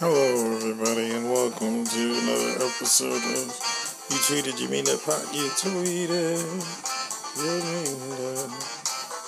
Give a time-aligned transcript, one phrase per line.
[0.00, 3.50] Hello, everybody, and welcome to another episode of
[4.06, 5.26] You Tweeted, You Mean That Pot?
[5.34, 6.38] You tweeted,
[7.34, 8.46] you mean that.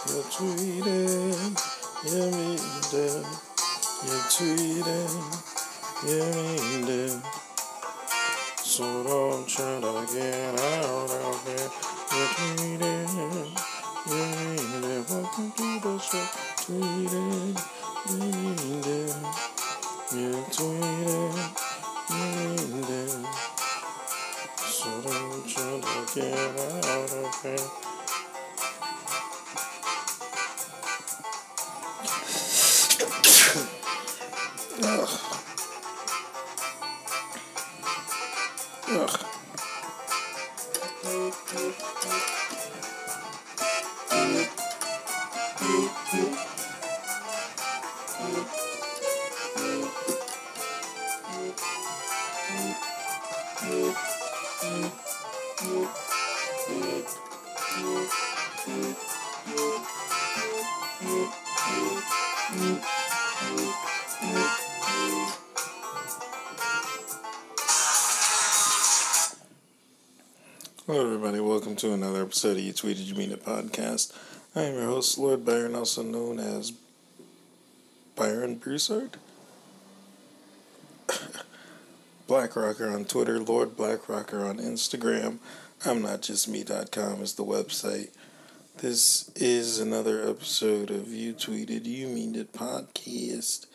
[0.06, 1.42] You tweeted,
[2.06, 2.62] you mean
[2.94, 3.26] that.
[4.06, 5.10] You tweeted,
[6.06, 7.18] you mean that.
[8.62, 11.66] So don't try to get out of it.
[12.14, 13.10] You tweeted,
[14.06, 15.02] you mean that.
[15.10, 16.26] Welcome to the show.
[16.62, 17.58] Tweeted,
[18.08, 19.59] you mean that.
[20.12, 21.36] You tweeted,
[22.10, 23.24] you that.
[24.58, 24.90] So
[25.46, 25.80] try
[26.12, 27.89] get out of it.
[72.48, 74.16] You Tweeted You Mean It podcast.
[74.56, 76.72] I am your host, Lord Byron, also known as
[78.16, 79.18] Byron Broussard.
[82.26, 85.36] Black Rocker on Twitter, Lord Black Rocker on Instagram.
[85.84, 88.08] I'm not just me.com is the website.
[88.78, 93.66] This is another episode of You Tweeted You Mean It podcast.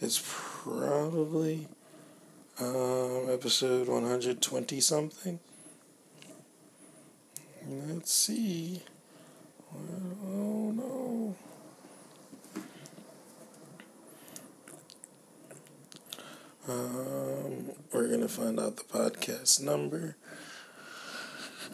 [0.00, 1.68] It's probably
[2.58, 5.38] um, episode 120 something.
[7.72, 8.82] Let's see.
[9.72, 11.36] Oh no.
[16.66, 20.16] Um, we're going to find out the podcast number.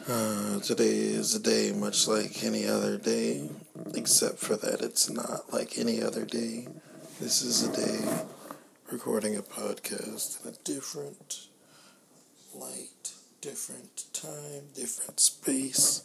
[0.07, 3.49] Uh, today is a day much like any other day,
[3.95, 6.67] except for that it's not like any other day.
[7.19, 8.23] This is a day
[8.91, 11.47] recording a podcast in a different
[12.53, 12.89] light,
[13.41, 16.03] different time, different space.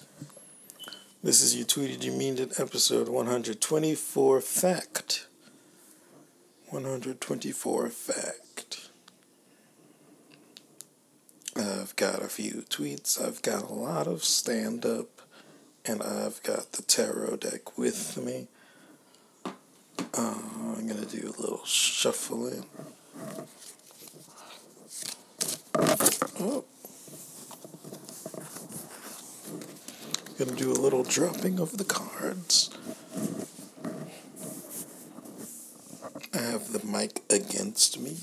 [1.23, 5.26] This is You Tweeted You Mean It, episode 124 Fact.
[6.69, 8.90] 124 Fact.
[11.56, 15.23] I've got a few tweets, I've got a lot of stand up,
[15.84, 18.49] and I've got the tarot deck with me.
[19.44, 20.34] Uh,
[20.76, 22.67] I'm to do a little shuffling.
[26.40, 26.64] Oh.
[30.44, 32.68] Gonna do a little dropping of the cards.
[36.34, 38.16] I have the mic against me.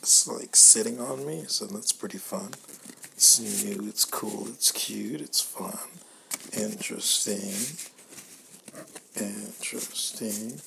[0.00, 2.54] It's like sitting on me, so that's pretty fun.
[3.12, 5.78] It's new, it's cool, it's cute, it's fun,
[6.52, 7.54] interesting,
[9.14, 10.60] interesting.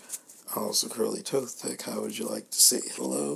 [0.55, 3.35] Also, Crowley Thoth deck, how would you like to say hello?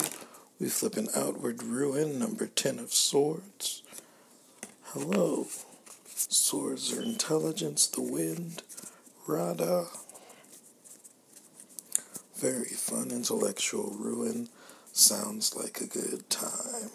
[0.57, 3.83] We flip an outward ruin, number 10 of swords.
[4.93, 5.47] Hello.
[6.19, 8.63] Swords are intelligence, the wind,
[9.27, 9.85] Rada.
[12.35, 14.49] Very fun, intellectual ruin.
[14.91, 16.89] Sounds like a good time.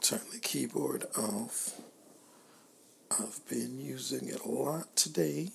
[0.00, 1.80] Turn the keyboard off.
[3.12, 5.50] I've been using it a lot today.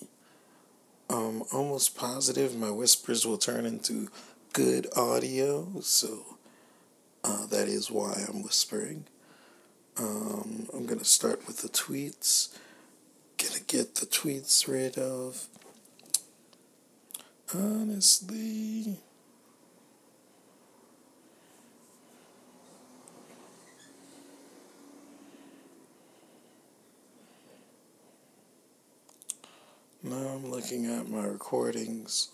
[1.10, 4.10] I'm almost positive my whispers will turn into
[4.54, 6.38] good audio, so
[7.26, 9.08] uh, that is why I'm whispering.
[9.98, 12.56] Um, I'm gonna start with the tweets.
[13.38, 15.48] Gonna get the tweets rid of.
[17.54, 18.98] Honestly.
[30.04, 32.30] Now I'm looking at my recordings,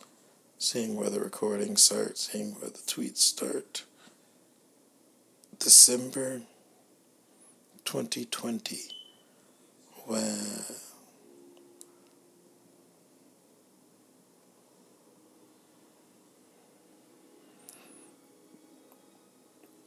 [0.58, 3.84] seeing where the recordings start, seeing where the tweets start.
[5.60, 6.42] December
[7.88, 8.80] 2020.
[10.08, 10.18] Wow.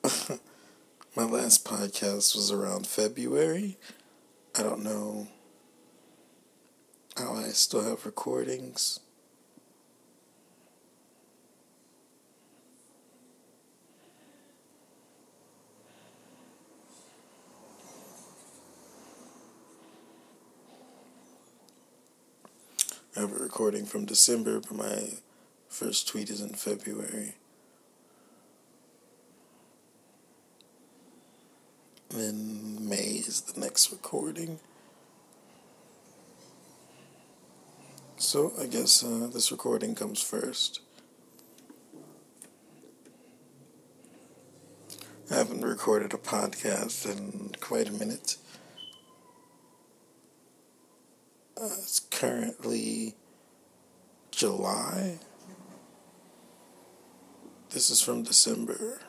[1.15, 3.77] My last podcast was around February.
[4.59, 5.29] I don't know
[7.19, 9.01] how I still have recordings.
[23.17, 25.11] I have a recording from December, but my
[25.71, 27.37] First tweet is in February.
[32.11, 34.59] Then May is the next recording.
[38.17, 40.81] So I guess uh, this recording comes first.
[45.31, 48.39] I haven't recorded a podcast in quite a minute.
[51.61, 53.15] Uh, it's currently
[54.31, 55.19] July.
[57.69, 59.01] This is from December.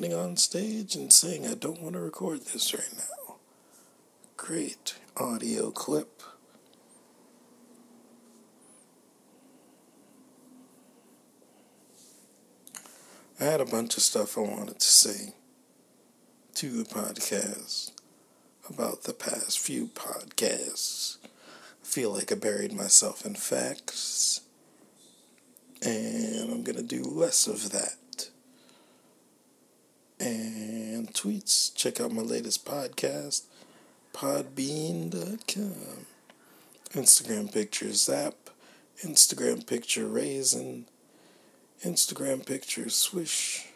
[0.00, 3.34] Getting on stage and saying I don't want to record this right now.
[4.36, 6.22] Great audio clip.
[13.40, 15.32] I had a bunch of stuff I wanted to say
[16.54, 17.90] to the podcast
[18.70, 21.16] about the past few podcasts.
[21.24, 21.28] I
[21.82, 24.42] feel like I buried myself in facts,
[25.82, 27.96] and I'm going to do less of that.
[30.28, 33.44] And tweets, check out my latest podcast,
[34.12, 36.04] podbean.com.
[36.90, 38.34] Instagram picture zap,
[39.02, 40.84] Instagram picture raisin,
[41.82, 43.68] Instagram picture swish.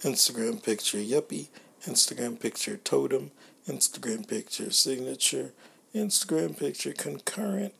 [0.00, 1.46] Instagram picture yuppie,
[1.86, 3.30] Instagram picture totem,
[3.68, 5.52] Instagram picture signature,
[5.94, 7.74] Instagram picture concurrent,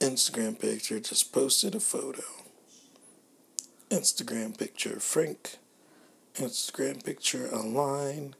[0.00, 2.22] Instagram picture just posted a photo,
[3.90, 5.56] Instagram picture Frank,
[6.34, 8.34] Instagram picture a line,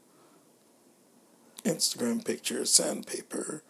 [1.63, 3.63] Instagram picture sandpaper,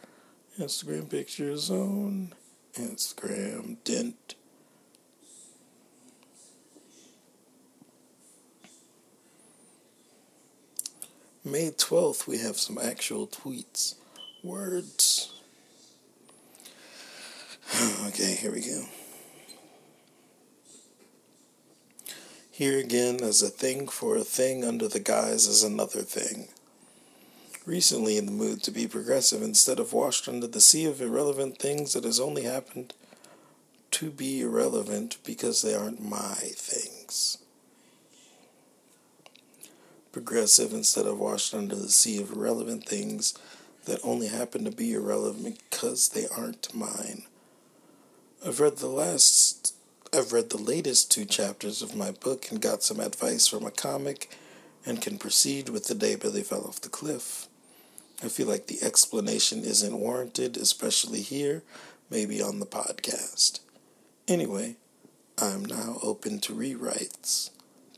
[0.59, 2.33] Instagram picture zone,
[2.73, 4.35] Instagram dent.
[11.45, 13.95] May 12th, we have some actual tweets.
[14.43, 15.36] Words.
[18.07, 18.83] okay, here we go.
[22.51, 26.47] Here again, as a thing for a thing under the guise as another thing.
[27.65, 31.59] Recently in the mood to be progressive instead of washed under the sea of irrelevant
[31.59, 32.93] things that has only happened
[33.91, 37.37] to be irrelevant because they aren't my things
[40.17, 43.37] progressive instead of washed under the sea of irrelevant things
[43.85, 47.21] that only happen to be irrelevant because they aren't mine.
[48.45, 49.73] I've read the last
[50.13, 53.71] I've read the latest two chapters of my book and got some advice from a
[53.71, 54.29] comic
[54.85, 57.47] and can proceed with the day Billy fell off the cliff.
[58.23, 61.63] I feel like the explanation isn't warranted, especially here,
[62.09, 63.59] maybe on the podcast.
[64.27, 64.77] Anyway,
[65.39, 67.49] I'm now open to rewrites.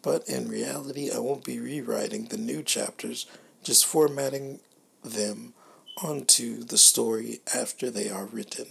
[0.01, 3.27] But in reality, I won't be rewriting the new chapters,
[3.61, 4.59] just formatting
[5.03, 5.53] them
[6.01, 8.67] onto the story after they are written.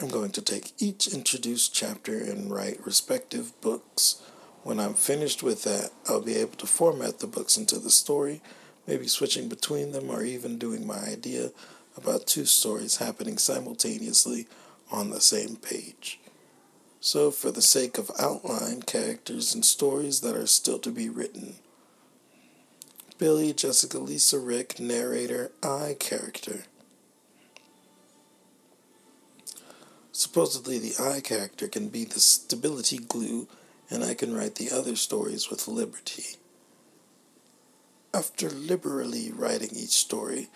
[0.00, 4.20] I'm going to take each introduced chapter and write respective books.
[4.64, 8.42] When I'm finished with that, I'll be able to format the books into the story,
[8.88, 11.52] maybe switching between them or even doing my idea
[11.96, 14.48] about two stories happening simultaneously
[14.90, 16.18] on the same page.
[17.00, 21.56] So, for the sake of outline, characters, and stories that are still to be written,
[23.18, 26.64] Billy, Jessica, Lisa, Rick, narrator, I character.
[30.16, 33.48] Supposedly, the I character can be the stability glue,
[33.90, 36.36] and I can write the other stories with liberty.
[38.14, 40.50] After liberally writing each story,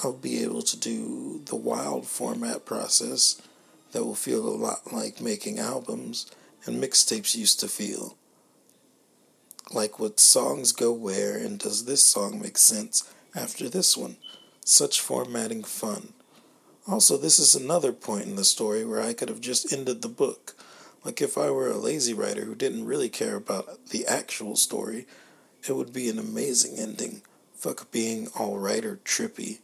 [0.00, 3.40] I'll be able to do the wild format process
[3.92, 6.30] that will feel a lot like making albums
[6.66, 8.18] and mixtapes used to feel.
[9.72, 14.18] Like what songs go where and does this song make sense after this one?
[14.62, 16.12] Such formatting fun.
[16.86, 20.08] Also, this is another point in the story where I could have just ended the
[20.08, 20.54] book.
[21.04, 25.06] Like if I were a lazy writer who didn't really care about the actual story,
[25.66, 27.22] it would be an amazing ending.
[27.54, 29.58] Fuck being all right or trippy.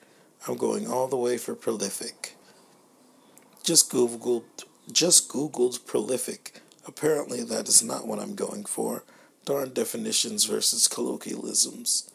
[0.46, 2.36] I'm going all the way for prolific.
[3.62, 4.44] Just googled
[4.92, 6.60] just googled prolific.
[6.86, 9.02] Apparently that is not what I'm going for.
[9.44, 12.10] Darn definitions versus colloquialisms.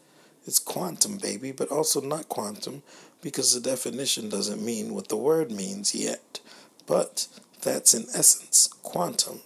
[0.46, 2.84] It's quantum, baby, but also not quantum
[3.22, 6.40] because the definition doesn't mean what the word means yet,
[6.88, 7.28] but
[7.62, 9.42] that's in essence quantum.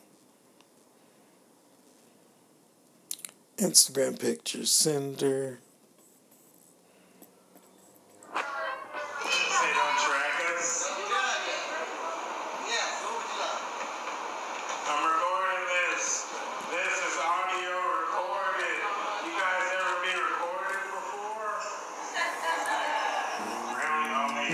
[3.58, 5.60] Instagram pictures, sender.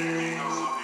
[0.02, 0.81] Really?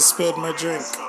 [0.00, 1.07] Spilled my drink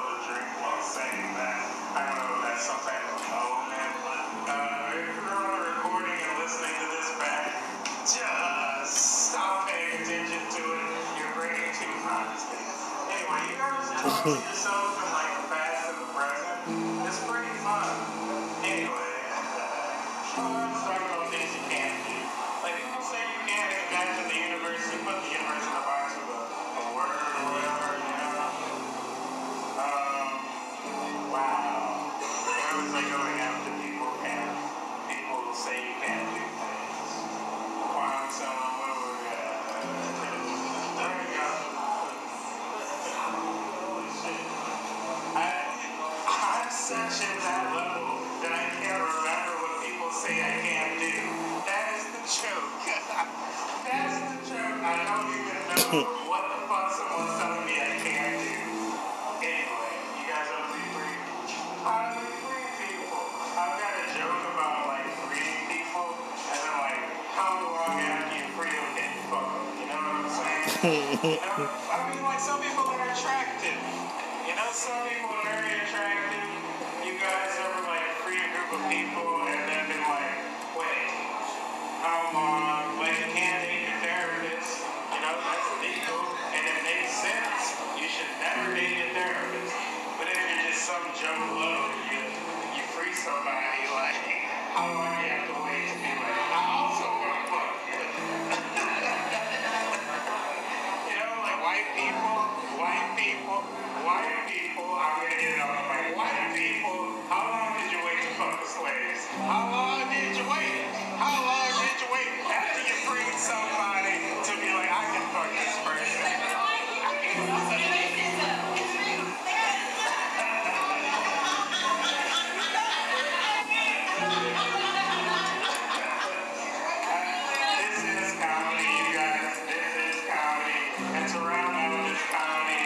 [131.69, 132.82] I'm only funny.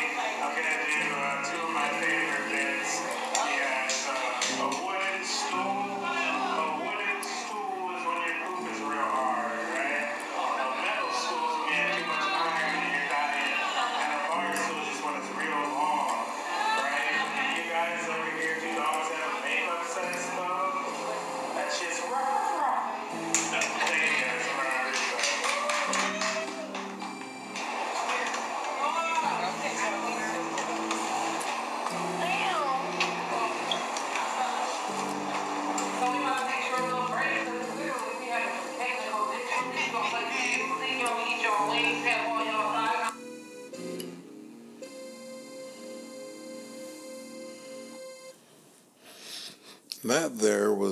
[0.91, 2.53] Do uh, two of my favorite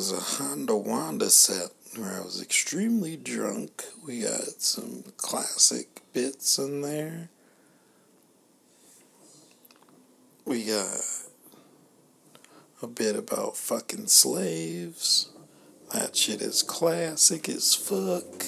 [0.01, 3.83] was a Honda Wanda set where I was extremely drunk.
[4.03, 7.29] We got some classic bits in there.
[10.43, 10.87] We got
[12.81, 15.29] a bit about fucking slaves.
[15.93, 18.39] That shit is classic as fuck.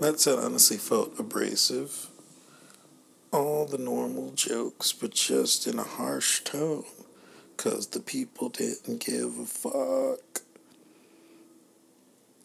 [0.00, 2.06] That set honestly felt abrasive.
[3.32, 6.84] All the normal jokes, but just in a harsh tone
[7.58, 10.20] because the people didn't give a fuck.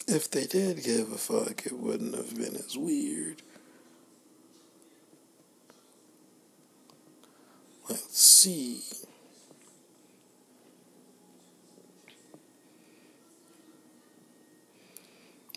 [0.08, 3.43] If they did give a fuck, it wouldn't have been as weird.
[7.88, 8.82] Let's see.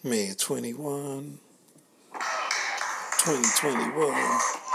[0.04, 1.38] May 21,
[2.12, 4.65] 2021.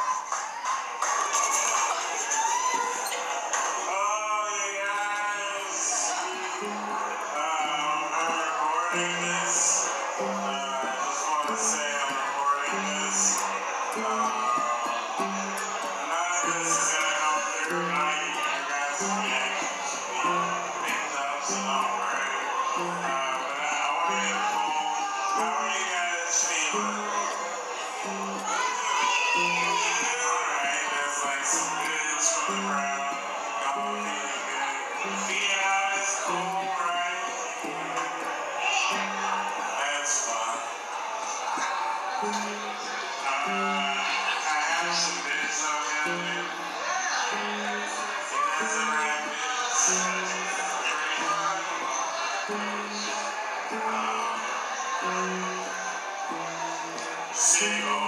[57.62, 58.01] Chicago.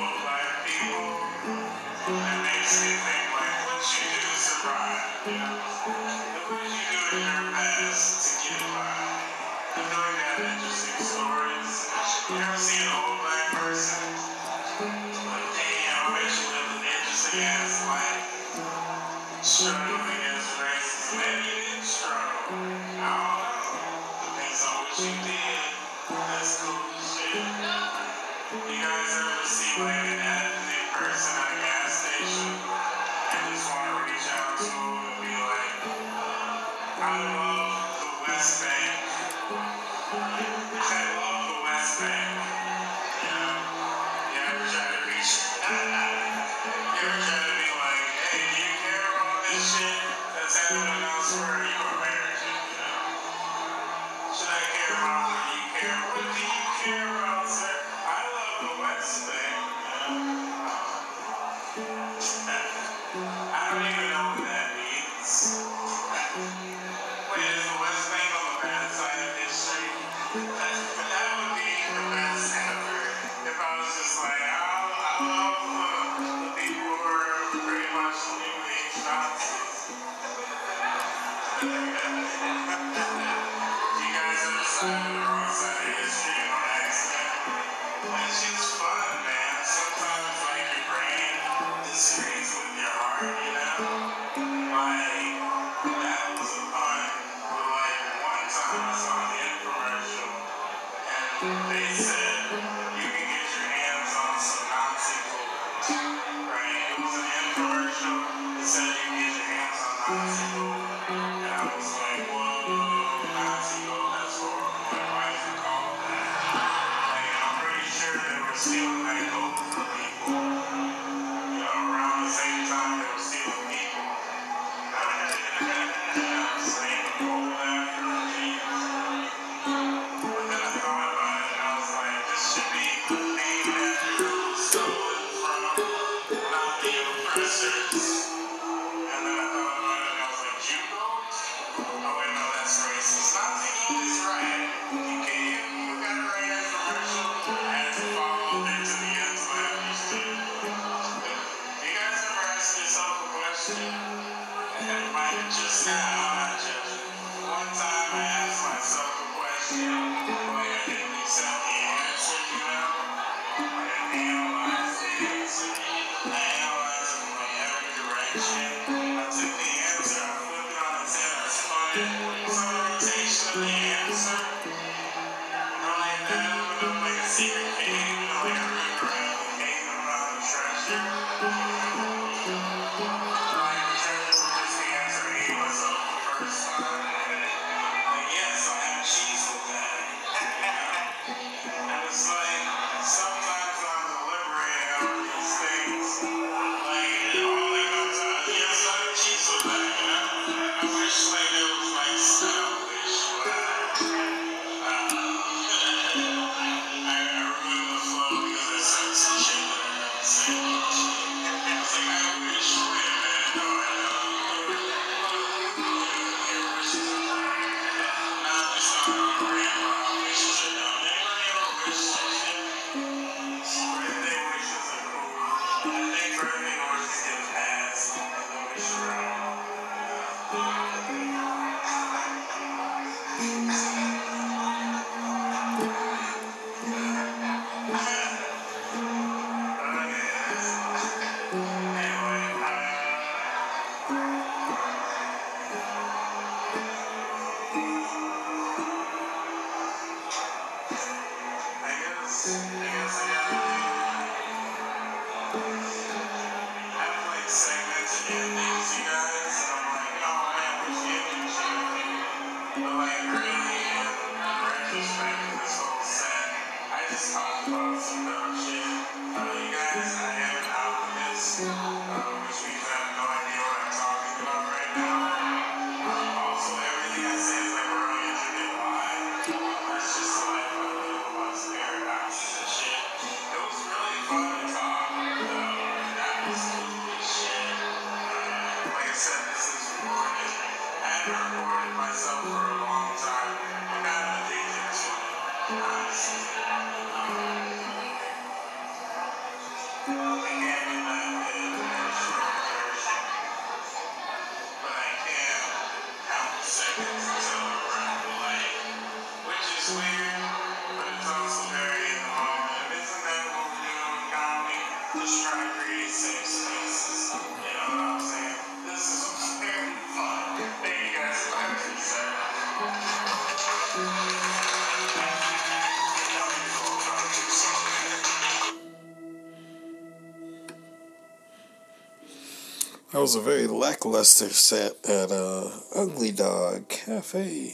[333.24, 337.74] Was a very lackluster set at uh, Ugly Dog Cafe.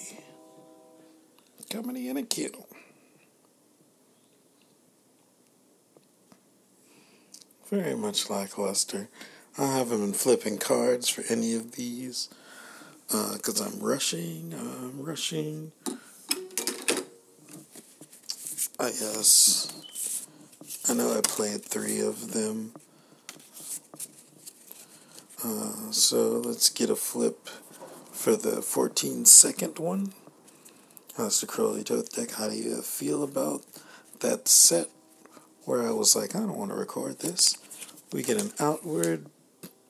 [1.71, 2.67] Coming in a kennel.
[7.67, 9.09] Very much lackluster.
[9.57, 12.29] I haven't been flipping cards for any of these
[13.07, 14.53] because uh, I'm rushing.
[14.53, 15.71] I'm rushing.
[18.79, 20.27] I guess.
[20.88, 22.73] I know I played three of them.
[25.49, 27.47] Uh, so let's get a flip
[28.12, 30.13] for the 14 second one.
[31.17, 32.33] How's the Crowley Thoth deck?
[32.33, 33.63] How do you feel about
[34.19, 34.89] that set
[35.63, 37.57] where I was like, I don't want to record this?
[38.13, 39.25] We get an outward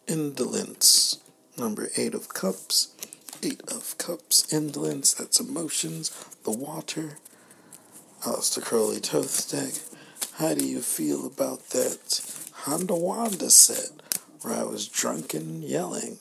[0.07, 1.19] indolence.
[1.57, 2.95] Number 8 of cups.
[3.43, 4.53] 8 of cups.
[4.53, 6.09] Indolence, that's emotions.
[6.45, 7.17] The water.
[8.21, 9.73] Aleister Crowley Thoth deck.
[10.35, 12.21] How do you feel about that
[12.63, 13.89] Honda Wanda set?
[14.41, 16.19] Where I was drunken yelling.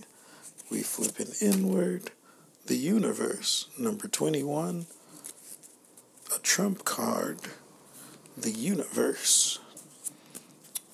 [0.71, 2.11] We flipping inward.
[2.67, 4.87] The universe, number 21.
[6.35, 7.39] A trump card.
[8.37, 9.61] The universe.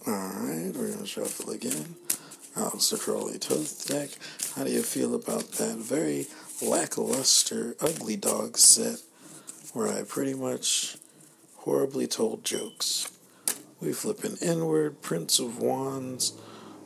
[0.07, 1.97] Alright, we're going to shuffle again.
[2.57, 4.11] Aleister Crowley Thoth deck.
[4.55, 6.27] How do you feel about that very
[6.63, 9.01] lackluster Ugly Dog set
[9.73, 10.99] where I pretty much
[11.57, 13.11] horribly told jokes?
[13.81, 16.35] We flipping inward, Prince of Wands.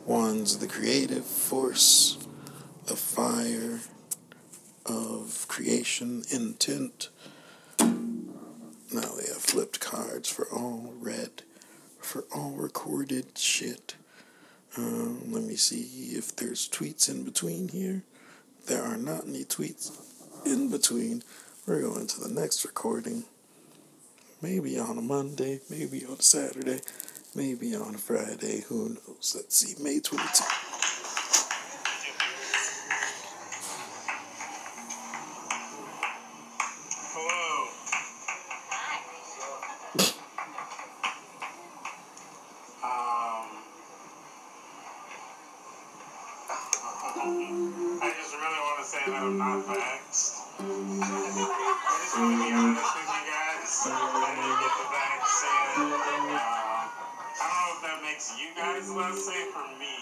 [0.09, 2.17] Wands the creative force,
[2.87, 3.79] the fire
[4.83, 7.09] of creation intent.
[7.77, 11.43] Now they have flipped cards for all red,
[11.99, 13.97] for all recorded shit.
[14.75, 18.01] Um, let me see if there's tweets in between here.
[18.65, 19.91] There are not any tweets
[20.43, 21.21] in between.
[21.67, 23.25] We're going to the next recording.
[24.41, 26.79] Maybe on a Monday, maybe on a Saturday.
[27.35, 29.33] Maybe on Friday, who knows?
[29.35, 30.68] Let's see, May 22.
[58.99, 59.95] You guys less safe or me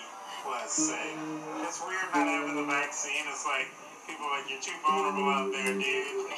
[0.50, 1.20] less safe.
[1.62, 3.28] It's weird not having the vaccine.
[3.30, 3.68] It's like
[4.08, 5.86] people are like you're too vulnerable out there, dude.
[5.86, 6.30] You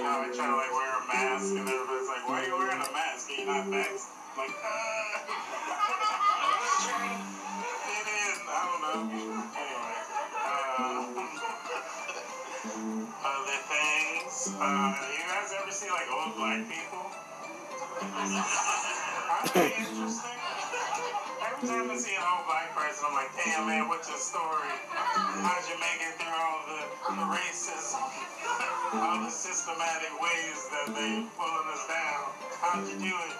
[0.00, 2.80] know, they try to like wear a mask and everybody's like, why are you wearing
[2.80, 3.28] a mask?
[3.28, 4.08] Are you not vaxxed?
[4.32, 4.56] I'm like, uh.
[8.48, 9.12] I don't know.
[9.52, 10.00] Anyway,
[10.40, 11.04] uh,
[13.28, 14.56] other things.
[14.56, 17.12] Uh, you guys ever see like old black people?
[19.28, 20.45] Aren't they interesting?
[21.56, 24.76] Time I see an old black person, I'm like, damn man, what's your story?
[24.92, 26.80] How'd you make it through all the,
[27.16, 27.96] the racism,
[29.00, 32.28] all the systematic ways that they pulling us down?
[32.60, 33.36] How'd you do it?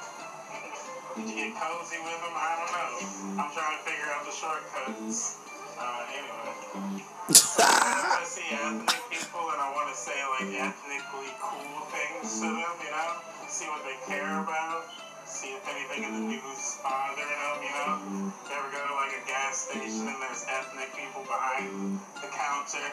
[1.12, 2.32] Did you get cozy with them?
[2.32, 2.92] I don't know.
[3.36, 5.36] I'm trying to figure out the shortcuts.
[5.76, 7.04] Uh, anyway.
[7.36, 12.74] I see ethnic people and I want to say like ethnically cool things to them,
[12.80, 13.12] you know?
[13.44, 15.05] See what they care about.
[15.36, 18.32] See if anything in the news is bothering them, you know?
[18.48, 22.88] You ever go to like a gas station and there's ethnic people behind the counter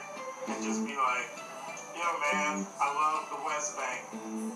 [0.52, 1.32] and just be like,
[1.96, 4.04] yo man, I love the West Bank.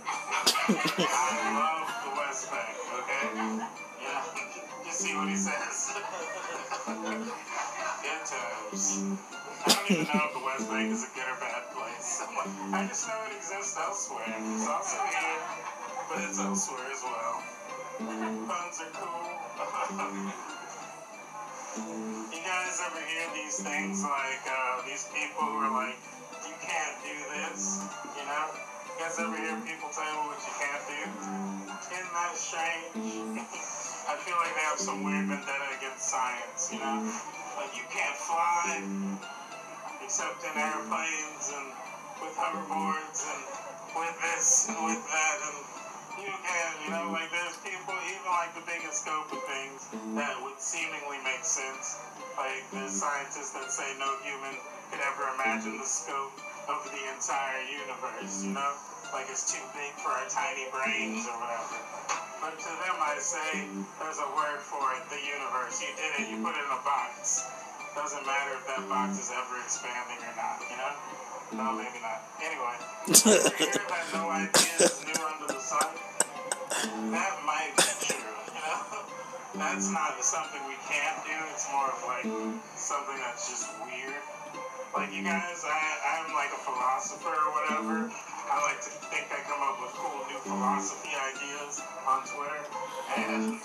[0.03, 3.63] I love the West Bank, okay?
[4.03, 4.19] Yeah,
[4.83, 5.95] just see what he says.
[6.91, 8.99] Good times.
[9.63, 12.19] I don't even know if the West Bank is a good or bad place.
[12.75, 14.27] I just know it exists elsewhere.
[14.27, 15.39] It's also here,
[16.11, 17.56] but it's elsewhere as well.
[17.97, 19.25] Puns are cool.
[22.29, 25.97] you guys ever hear these things like uh, these people who are like,
[26.45, 27.81] you can't do this,
[28.13, 28.53] you know?
[28.53, 31.09] You guys ever hear people tell you what you can't do?
[31.89, 32.93] Isn't that strange?
[34.05, 37.01] I feel like they have some weird vendetta against science, you know?
[37.57, 38.77] Like you can't fly
[40.05, 41.73] except in airplanes and
[42.21, 43.41] with hoverboards and
[43.97, 45.76] with this and with that and
[46.21, 50.33] you can, you know, like there's people, even like the biggest scope of things that
[50.41, 51.97] would seemingly make sense.
[52.37, 54.57] Like there's scientists that say no human
[54.89, 56.33] could ever imagine the scope
[56.69, 58.73] of the entire universe, you know?
[59.13, 61.77] Like it's too big for our tiny brains or whatever.
[62.41, 63.65] But to them I say
[64.01, 65.81] there's a word for it, the universe.
[65.81, 67.45] You did it, you put it in a box.
[68.07, 70.95] Doesn't matter if that box is ever expanding or not, you know?
[71.59, 72.23] No, maybe not.
[72.39, 72.75] Anyway,
[73.11, 75.91] you hear that no idea is new under the sun?
[77.11, 79.03] That might be true, you know?
[79.59, 81.35] that's not something we can't do.
[81.51, 82.23] It's more of like
[82.79, 84.23] something that's just weird.
[84.95, 85.75] Like you guys, I,
[86.15, 88.07] I'm like a philosopher or whatever.
[88.07, 92.63] I like to think I come up with cool new philosophy ideas on Twitter.
[93.19, 93.59] And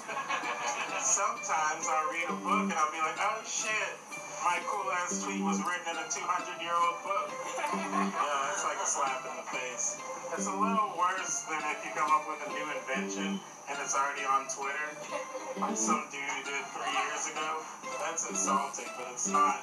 [0.98, 3.94] sometimes I'll read a book and I'll be like, oh shit,
[4.42, 7.30] my cool ass tweet was written in a 200 year old book.
[7.72, 9.96] Yeah, that's like a slap in the face.
[10.34, 13.94] It's a little worse than if you come up with a new invention and it's
[13.94, 14.88] already on Twitter,
[15.62, 17.48] like some dude did three years ago.
[18.04, 19.62] That's insulting, but it's not,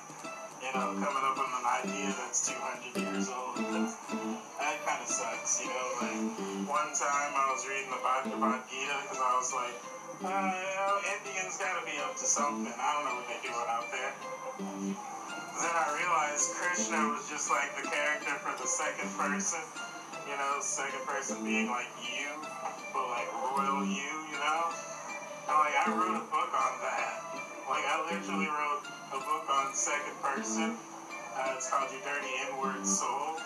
[0.64, 3.60] you know, coming up with an idea that's 200 years old.
[3.60, 5.88] that kind of sucks, you know.
[6.02, 6.24] Like
[6.66, 9.76] one time I was reading the Bhagavad Gita because I was like,
[10.26, 12.74] uh, Indians gotta be up to something.
[12.76, 14.14] I don't know what they're doing out there.
[14.60, 19.64] Then I realized Krishna was just like the character for the second person,
[20.28, 22.32] you know, second person being like you,
[22.92, 24.64] but like royal you, you know?
[25.48, 27.16] And like I wrote a book on that.
[27.68, 28.84] Like I literally wrote
[29.16, 30.76] a book on second person.
[31.36, 33.40] Uh, it's called Your Dirty Inward Soul.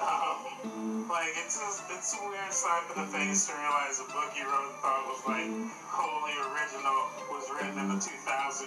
[0.00, 4.32] Um, like it's a, it's a weird slap in the face to realize a book
[4.32, 5.44] you wrote and thought was like
[5.92, 8.08] wholly original was written in a 2,000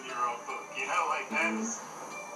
[0.05, 0.61] year old book.
[0.77, 1.81] You know, like that is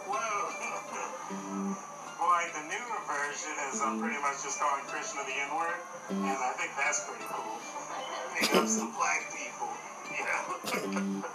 [0.09, 0.17] whoa.
[2.17, 5.77] well, like the newer version is I'm pretty much just calling Krishna the N word,
[6.17, 7.61] and I think that's pretty cool.
[8.33, 9.69] Big ups to black people,
[10.09, 11.21] you know.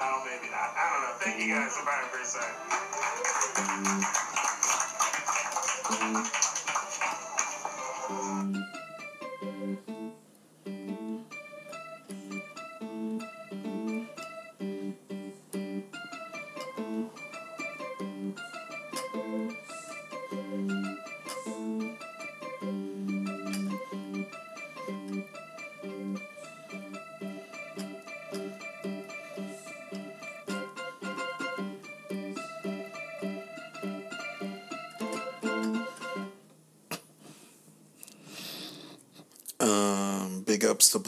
[0.00, 0.76] Oh, maybe not.
[0.78, 1.10] I don't know.
[1.18, 2.22] Thank you guys for buying for
[6.38, 6.47] a.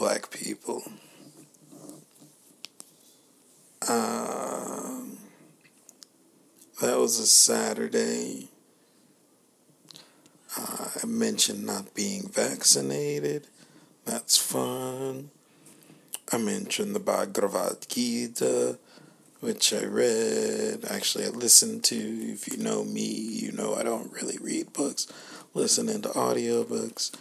[0.01, 0.81] black people.
[3.87, 5.19] Um,
[6.81, 8.47] that was a Saturday.
[10.57, 13.45] Uh, I mentioned not being vaccinated.
[14.05, 15.29] That's fun.
[16.31, 18.79] I mentioned the Bhagavad Gita,
[19.39, 20.83] which I read.
[20.89, 21.95] Actually, I listened to.
[21.95, 25.05] If you know me, you know I don't really read books.
[25.53, 27.11] Listening to audiobooks.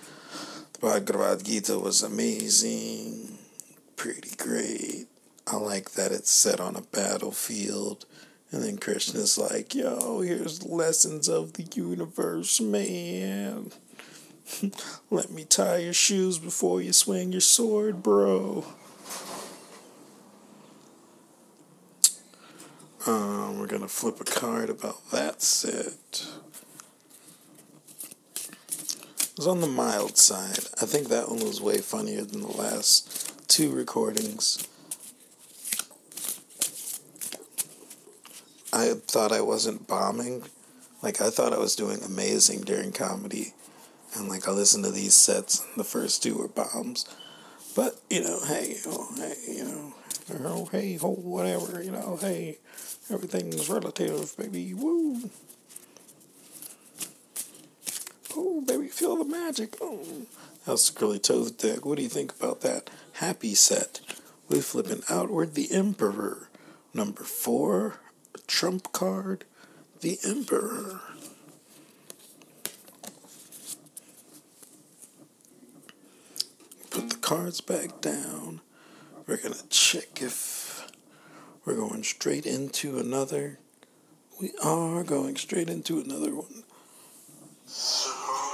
[0.80, 3.36] Bhagavad Gita was amazing.
[3.96, 5.06] Pretty great.
[5.46, 8.06] I like that it's set on a battlefield.
[8.50, 13.72] And then Krishna's like, yo, here's lessons of the universe, man.
[15.10, 18.64] Let me tie your shoes before you swing your sword, bro.
[23.06, 26.26] Um, we're gonna flip a card about that set.
[29.29, 30.66] It was on the mild side.
[30.82, 34.68] I think that one was way funnier than the last two recordings.
[38.70, 40.42] I thought I wasn't bombing.
[41.00, 43.54] Like, I thought I was doing amazing during comedy.
[44.14, 47.06] And, like, I listened to these sets, the first two were bombs.
[47.74, 49.94] But, you know, hey, oh, hey, you know,
[50.44, 52.58] oh, hey, oh, whatever, you know, hey,
[53.08, 55.30] everything's relative, baby, woo.
[58.36, 59.76] Oh, baby, feel the magic.
[59.80, 60.26] Oh.
[60.66, 61.84] How's the Crowley Thoth deck?
[61.84, 62.90] What do you think about that?
[63.14, 64.00] Happy set.
[64.48, 66.48] We flipping outward the Emperor.
[66.92, 68.00] Number four,
[68.46, 69.44] trump card,
[70.00, 71.00] the Emperor.
[76.90, 78.60] Put the cards back down.
[79.26, 80.90] We're gonna check if
[81.64, 83.60] we're going straight into another.
[84.40, 86.64] We are going straight into another one.
[87.72, 88.46] Sometimes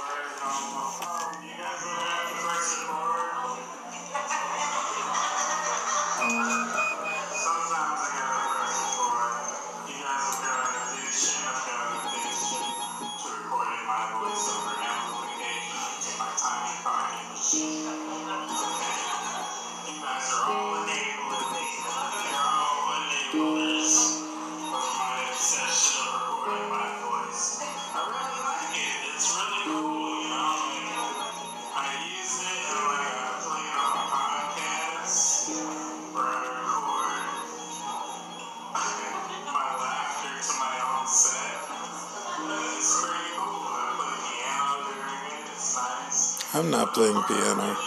[46.93, 47.86] playing piano.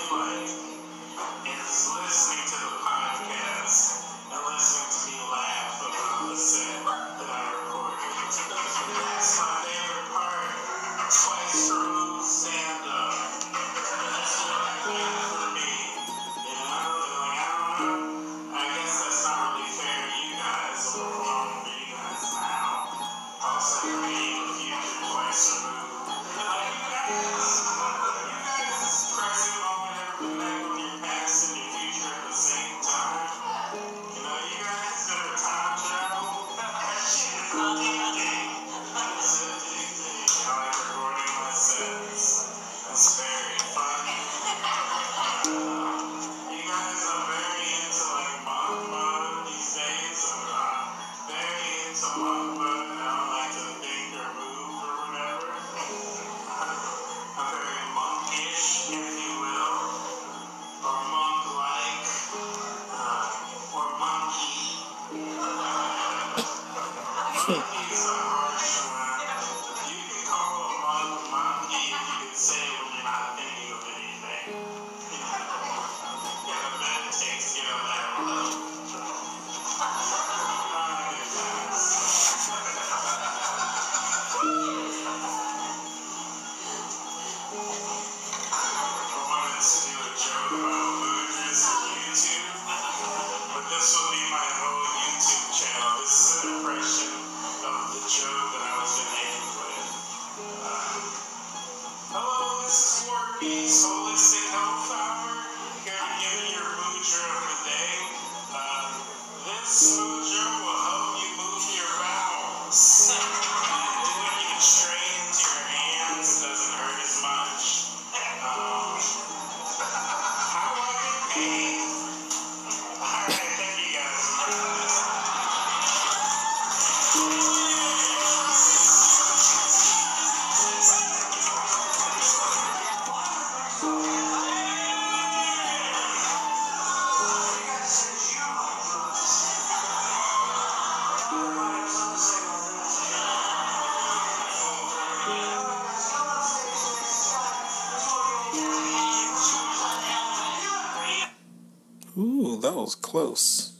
[153.11, 153.73] Close.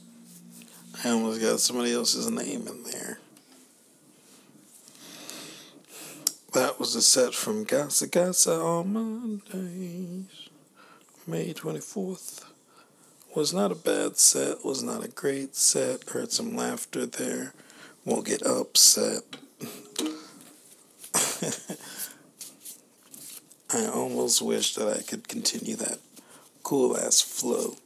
[1.05, 3.17] I almost got somebody else's name in there.
[6.51, 10.49] That was a set from Gasa Gasa on Mondays,
[11.25, 12.43] May 24th.
[13.33, 16.09] Was not a bad set, was not a great set.
[16.09, 17.53] Heard some laughter there.
[18.03, 19.23] Won't get upset.
[23.73, 25.99] I almost wish that I could continue that
[26.63, 27.77] cool ass flow.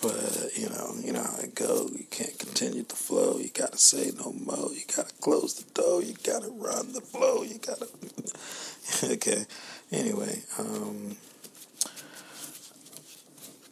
[0.00, 1.88] But you know, you know how it go.
[1.92, 3.38] You can't continue the flow.
[3.38, 4.72] You gotta say no more.
[4.72, 6.02] You gotta close the door.
[6.02, 7.42] You gotta run the flow.
[7.42, 7.88] You gotta.
[9.14, 9.44] okay.
[9.90, 11.16] Anyway, um,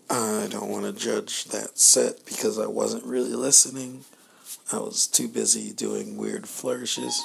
[0.08, 4.04] I don't want to judge that set because I wasn't really listening.
[4.72, 7.20] I was too busy doing weird flourishes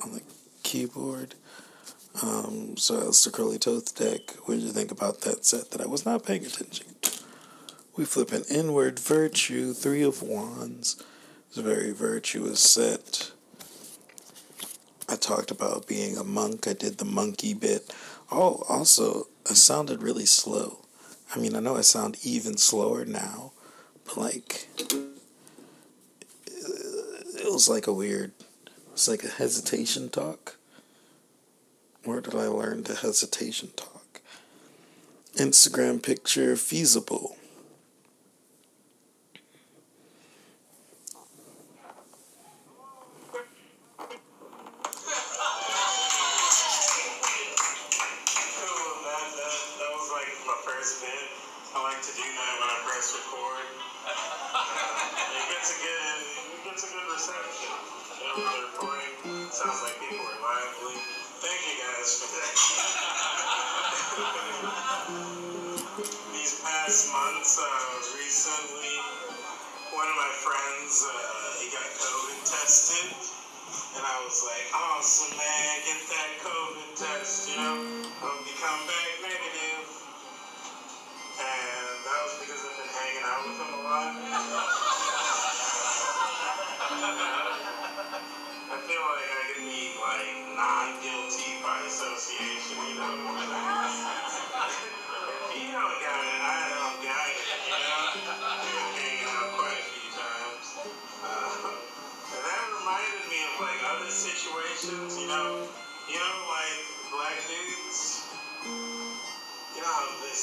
[0.00, 0.22] on the
[0.62, 1.34] keyboard.
[2.22, 4.30] Um, so that's the Crowley Thoth deck.
[4.44, 7.10] What did you think about that set that I was not paying attention to?
[7.96, 11.02] We flip an inward virtue, three of wands.
[11.48, 13.32] It's a very virtuous set.
[15.08, 16.66] I talked about being a monk.
[16.66, 17.94] I did the monkey bit.
[18.30, 20.78] Oh, also, I sounded really slow.
[21.34, 23.52] I mean, I know I sound even slower now,
[24.04, 24.68] but like,
[26.46, 28.32] it was like a weird,
[28.92, 30.56] it's like a hesitation talk.
[32.04, 34.20] Where did I learn the hesitation talk?
[35.36, 37.36] Instagram picture feasible.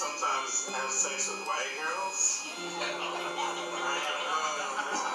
[0.02, 2.50] Sometimes have sex with white girls?
[2.98, 3.22] Oh,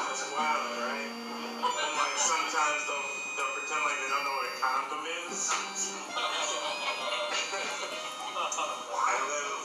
[0.06, 1.10] that's, wild, right?
[1.10, 5.50] And like sometimes they'll, they'll pretend like they don't know what a condom is.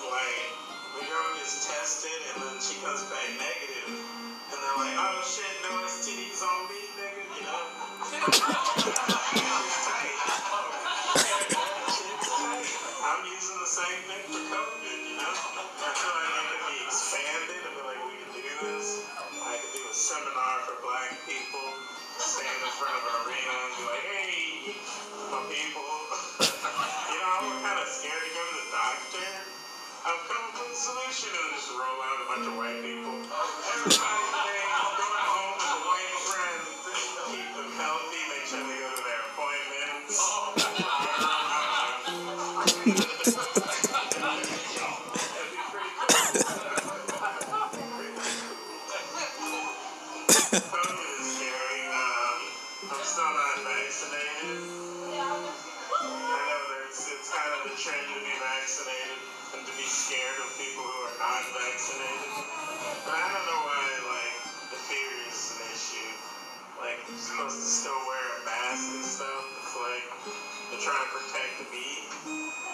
[0.09, 0.41] like,
[1.05, 3.93] girl gets tested and then she comes back negative.
[3.93, 9.13] And they're like, oh shit, no STDs on me, nigga, you know?
[25.49, 25.81] people.
[26.43, 29.29] you know, we're kind of scared to go to the doctor.
[30.05, 33.17] I've come up with a solution and just roll out a bunch of white people.
[33.25, 34.65] Everybody today,
[34.97, 36.61] going home with white friend.
[37.31, 40.17] Keep them healthy, make sure they go to their appointments.
[67.21, 69.45] supposed to still wear a mask and stuff.
[69.61, 70.09] It's like
[70.73, 72.09] they're trying to protect me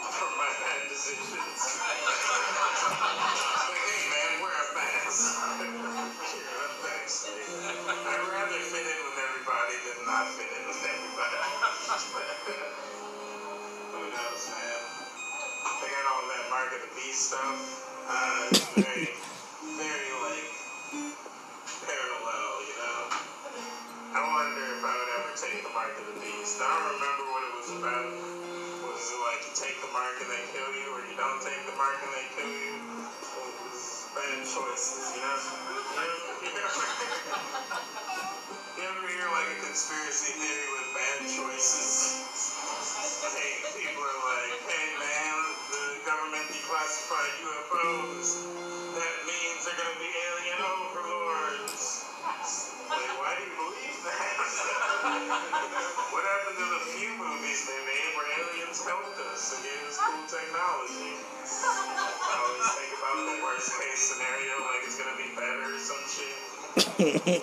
[0.08, 1.36] from my bad decisions.
[1.84, 5.36] like, hey man, wear a mask.
[5.60, 7.60] You're unvaccinated.
[7.92, 11.44] I'd rather fit in with everybody than not fit in with everybody.
[13.92, 14.80] Who knows, man?
[15.84, 17.60] They got all that Mark of the Beast stuff.
[18.08, 18.48] Uh,
[25.88, 26.60] Mark of the Beast.
[26.60, 28.12] I don't remember what it was about.
[28.12, 31.64] Was it like you take the mark and they kill you, or you don't take
[31.64, 32.76] the mark and they kill you?
[32.76, 35.40] It was bad choices, you know.
[36.44, 36.52] You
[38.84, 42.20] ever, hear like a conspiracy theory with bad choices?
[43.32, 45.36] Hey, people are like, hey man,
[45.72, 48.67] the government declassified UFOs.
[58.88, 61.20] Helped us and gave us cool technology?
[61.20, 66.00] I always think about the worst case scenario, like it's gonna be better or some
[66.08, 66.40] shit.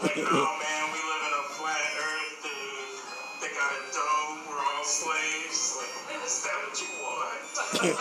[0.00, 2.96] Like, oh man, we live in a flat earth, dude.
[3.44, 5.76] They got a dome, we're all slaves.
[5.76, 5.92] Like,
[6.24, 7.44] is that what you want?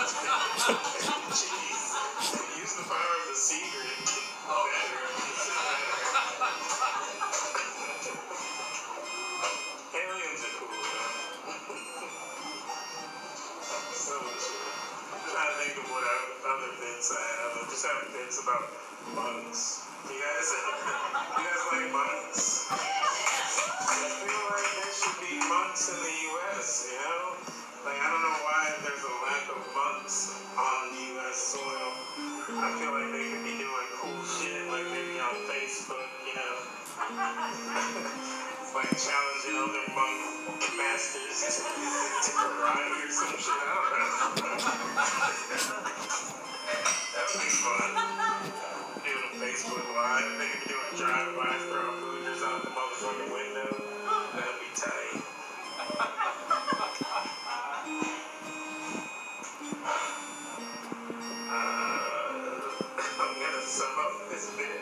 [1.35, 1.83] Jeez.
[2.63, 4.07] Use the power of the secret.
[4.47, 4.71] Oh.
[4.71, 6.02] Better.
[16.83, 17.55] Bits I have.
[17.55, 18.67] I just have bits about
[19.15, 19.87] monks.
[20.11, 20.47] You guys,
[21.39, 22.67] you guys like monks?
[22.67, 22.75] I
[24.19, 26.91] feel like there should be monks in the U.S.
[26.91, 27.39] You know,
[27.87, 31.55] like I don't know why there's a lack of monks on U.S.
[31.55, 31.87] soil.
[32.51, 36.11] I feel like they could be doing cool shit, like maybe on Facebook.
[36.27, 36.55] You know,
[38.75, 40.19] like challenging other monk
[40.75, 41.63] masters
[42.27, 43.55] to karate or some shit.
[43.55, 43.87] I don't
[46.27, 46.32] know.
[46.67, 47.91] That would be fun.
[49.03, 53.69] Doing a Facebook Live, they could be doing drive-by, throwing boogers out the motherfucking window.
[54.33, 55.23] That'd be tight.
[61.49, 61.53] Uh,
[63.19, 64.81] I'm gonna sum up this bit,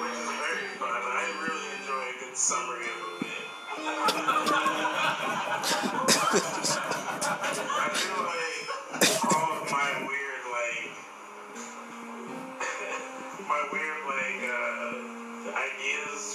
[0.00, 1.02] which is very fun.
[1.02, 3.24] I really enjoy a good summary of a
[6.44, 6.58] bit.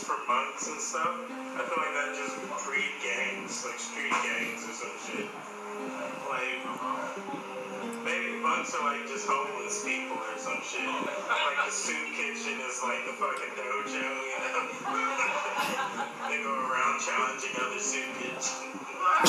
[0.08, 1.20] for monks and stuff,
[1.60, 5.28] I feel like that just breed gangs, like street gangs or some shit.
[6.32, 6.64] Like,
[8.08, 10.88] maybe monks are like just homeless people or some shit.
[10.88, 14.64] Like the soup kitchen is like the fucking dojo, you know?
[16.32, 18.48] they go around challenging other soup kitchens.
[19.12, 19.28] I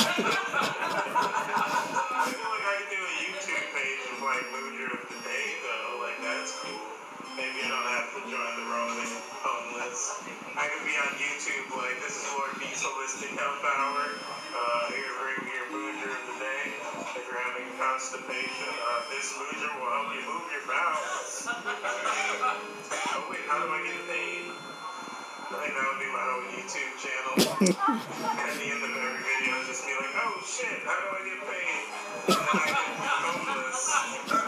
[2.22, 6.06] feel like I could do a YouTube page of like Moojer of the Day though,
[6.06, 6.86] like that's cool.
[7.34, 9.10] Maybe I don't have to join the roaming
[9.42, 10.47] homeless.
[10.58, 14.10] I could be on YouTube like this is Lord B's Holistic Health Hour.
[14.10, 16.74] Uh, here to bring you your Moojer of the Day.
[17.14, 21.46] If you're having constipation, uh, this Moojer will help you move your bowels.
[21.46, 24.50] oh wait, how do I get paid?
[25.46, 27.38] I think that would be my own YouTube channel.
[28.42, 31.38] At the end of every video, just be like, oh shit, how do I get
[31.46, 31.86] paid?
[32.34, 34.47] And then I get homeless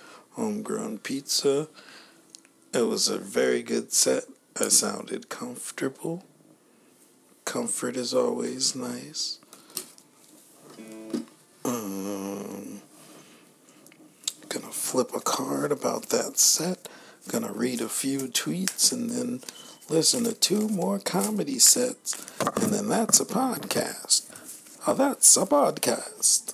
[0.33, 1.67] homegrown pizza.
[2.73, 4.23] It was a very good set.
[4.59, 6.23] I sounded comfortable.
[7.45, 9.39] Comfort is always nice.
[11.63, 12.81] Um,
[14.49, 16.87] gonna flip a card about that set.
[17.27, 19.41] Gonna read a few tweets and then
[19.89, 22.25] listen to two more comedy sets.
[22.61, 24.27] And then that's a podcast.
[24.87, 26.53] Oh, that's a podcast.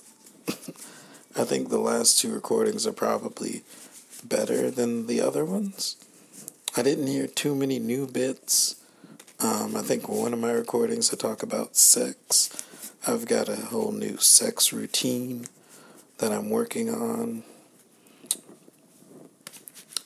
[1.38, 3.62] I think the last two recordings are probably
[4.24, 5.96] better than the other ones.
[6.76, 8.74] I didn't hear too many new bits.
[9.38, 12.50] Um, I think one of my recordings I talk about sex.
[13.06, 15.46] I've got a whole new sex routine
[16.18, 17.44] that I'm working on.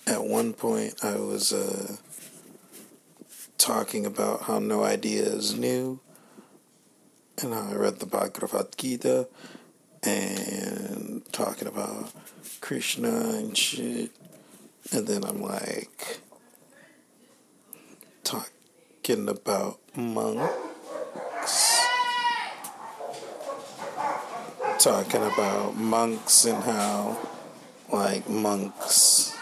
[0.07, 1.97] At one point, I was uh,
[3.57, 5.99] talking about how no idea is new
[7.41, 9.28] and I read the Bhagavad Gita
[10.03, 12.12] and talking about
[12.61, 14.11] Krishna and shit.
[14.92, 16.20] And then I'm like
[18.24, 21.80] talking about monks.
[24.78, 27.16] Talking about monks and how,
[27.92, 29.32] like, monks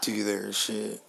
[0.00, 1.02] do their shit.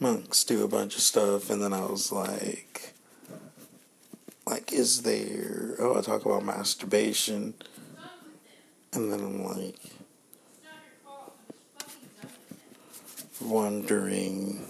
[0.00, 2.94] Monks do a bunch of stuff and then I was like
[4.46, 7.54] like is there oh I talk about masturbation
[8.94, 9.76] and then I'm like
[13.42, 14.64] wondering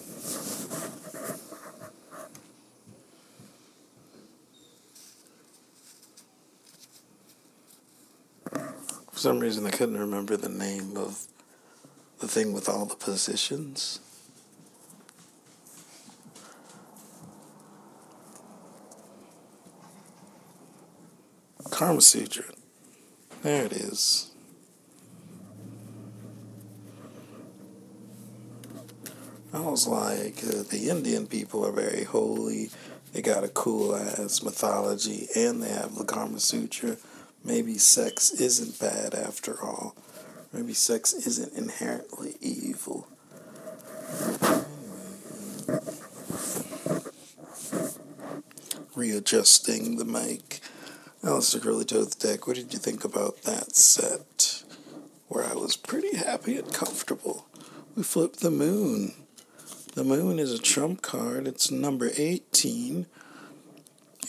[9.13, 11.25] for some reason I couldn't remember the name of
[12.19, 14.01] the thing with all the positions.
[21.69, 22.45] Karma Sutra.
[23.43, 24.31] There it is.
[29.53, 32.71] I was like, uh, the Indian people are very holy.
[33.13, 36.97] They got a cool ass mythology, and they have the Karma Sutra.
[37.45, 39.97] Maybe sex isn't bad after all.
[40.53, 43.09] Maybe sex isn't inherently evil.
[48.95, 50.50] Readjusting the mic.
[51.23, 54.63] Aleister Crowley Thoth the Deck, what did you think about that set?
[55.29, 57.47] Where I was pretty happy and comfortable.
[57.95, 59.13] We flipped the moon.
[59.95, 61.47] The moon is a trump card.
[61.47, 63.05] It's number 18.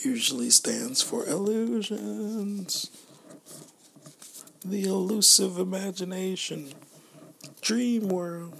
[0.02, 2.90] Usually stands for illusions.
[4.62, 6.74] The elusive imagination.
[7.62, 8.54] Dream world.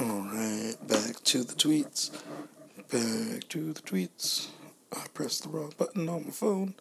[0.00, 2.10] Alright, back to the tweets.
[2.90, 4.46] Back to the tweets.
[4.92, 6.74] I pressed the wrong button on my phone.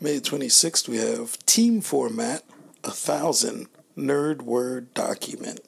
[0.00, 2.42] May 26th, we have Team Format,
[2.82, 3.66] a thousand
[3.98, 5.60] nerd word document.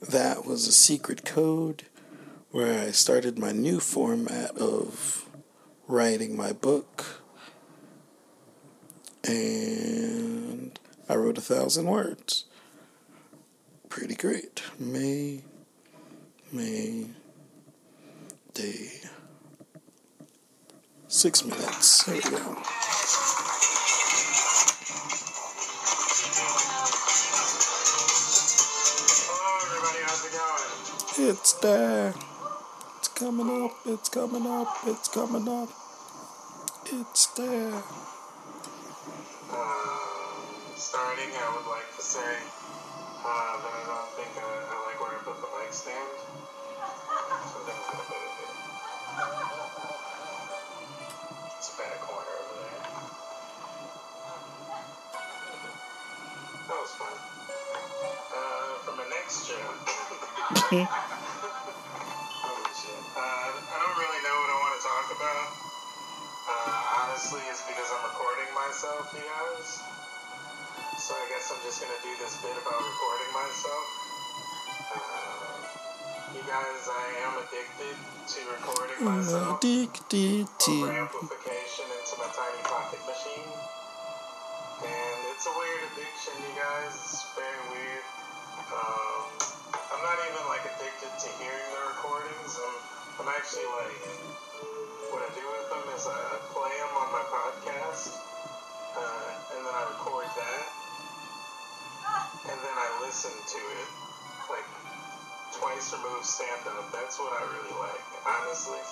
[0.00, 1.82] That was a secret code
[2.52, 5.28] where I started my new format of
[5.86, 7.22] writing my book.
[9.24, 12.46] And I wrote a thousand words.
[13.90, 14.62] Pretty great.
[14.78, 15.42] May
[16.54, 17.06] May
[18.52, 18.90] Day.
[21.08, 22.04] Six minutes.
[22.04, 22.56] There we go.
[31.18, 32.14] It's there.
[32.98, 33.72] It's coming up.
[33.86, 34.68] It's coming up.
[34.86, 35.70] It's coming up.
[36.84, 37.72] It's there.
[37.72, 37.82] Um,
[40.76, 42.36] starting, I would like to say
[43.24, 46.41] uh, that I don't think I, I like where I put the mic stand.
[51.58, 52.80] It's a bad corner over there.
[56.64, 57.12] That was fun.
[57.12, 59.60] Uh, for my next joke.
[62.40, 63.02] Holy shit.
[63.12, 65.46] Uh, I don't really know what I want to talk about.
[66.48, 69.68] Uh, honestly, it's because I'm recording myself, you guys.
[70.96, 73.86] So I guess I'm just gonna do this bit about recording myself.
[74.88, 75.68] Uh,
[76.32, 80.74] you guys, I am addicted to recording addicted over to.
[80.92, 83.52] amplification into my tiny pocket machine.
[84.84, 86.92] And it's a weird addiction, you guys.
[86.92, 88.04] It's very weird.
[88.68, 89.22] Um,
[89.72, 92.52] I'm not even like addicted to hearing the recordings.
[92.58, 92.76] I'm,
[93.24, 93.96] I'm actually like,
[95.08, 96.20] what I do with them is I
[96.52, 98.16] play them on my podcast,
[98.96, 100.64] uh, and then I record that,
[102.48, 103.90] and then I listen to it,
[105.52, 106.88] twice removed stand up.
[106.92, 108.80] That's what I really like, honestly.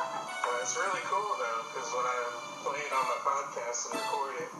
[0.00, 2.18] Uh, it's really cool though, because when I
[2.64, 4.50] play it on my podcast and record it,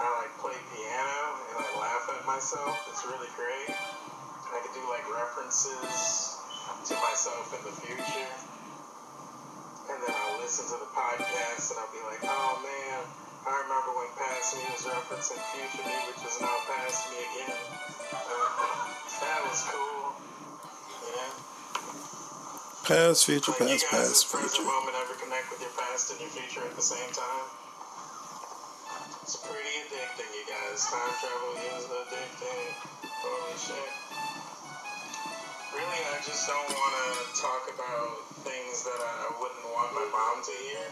[0.00, 1.20] I like play piano
[1.52, 2.72] and I laugh at myself.
[2.88, 3.68] It's really great.
[3.68, 6.40] I can do like references
[6.88, 8.32] to myself in the future.
[9.92, 13.04] And then I'll listen to the podcast and I'll be like, oh man,
[13.44, 17.60] I remember when past me was referencing future me, which is now past me again.
[18.08, 18.88] Uh,
[19.20, 20.14] that was cool.
[21.06, 21.28] You?
[22.84, 24.64] Past, future, Like, past, past, future.
[24.66, 27.46] moment ever connect with your past and your future at the same time?
[29.24, 30.84] It's pretty addicting, you guys.
[30.84, 32.64] Time travel is addicting.
[33.24, 33.90] Holy shit.
[35.72, 38.10] Really, I just don't want to talk about
[38.44, 40.84] things that I, I wouldn't want my mom to hear.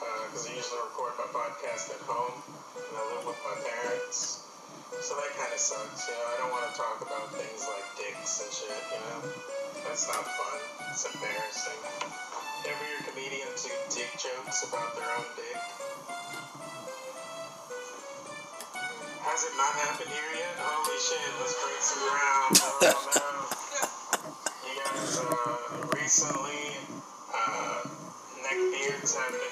[0.00, 2.40] Uh, because I usually record my podcast at home,
[2.72, 4.47] and I live with my parents.
[4.96, 6.24] So that kind of sucks, you know.
[6.24, 9.20] I don't want to talk about things like dicks and shit, you know.
[9.84, 10.60] That's not fun.
[10.90, 11.80] It's embarrassing.
[12.64, 15.60] Ever hear comedians do dick jokes about their own dick?
[19.22, 20.56] Has it not happened here yet?
[20.56, 22.52] Holy shit, let's break some ground.
[24.64, 26.64] You guys, uh, recently,
[27.36, 27.80] uh,
[28.40, 29.47] neck beards have been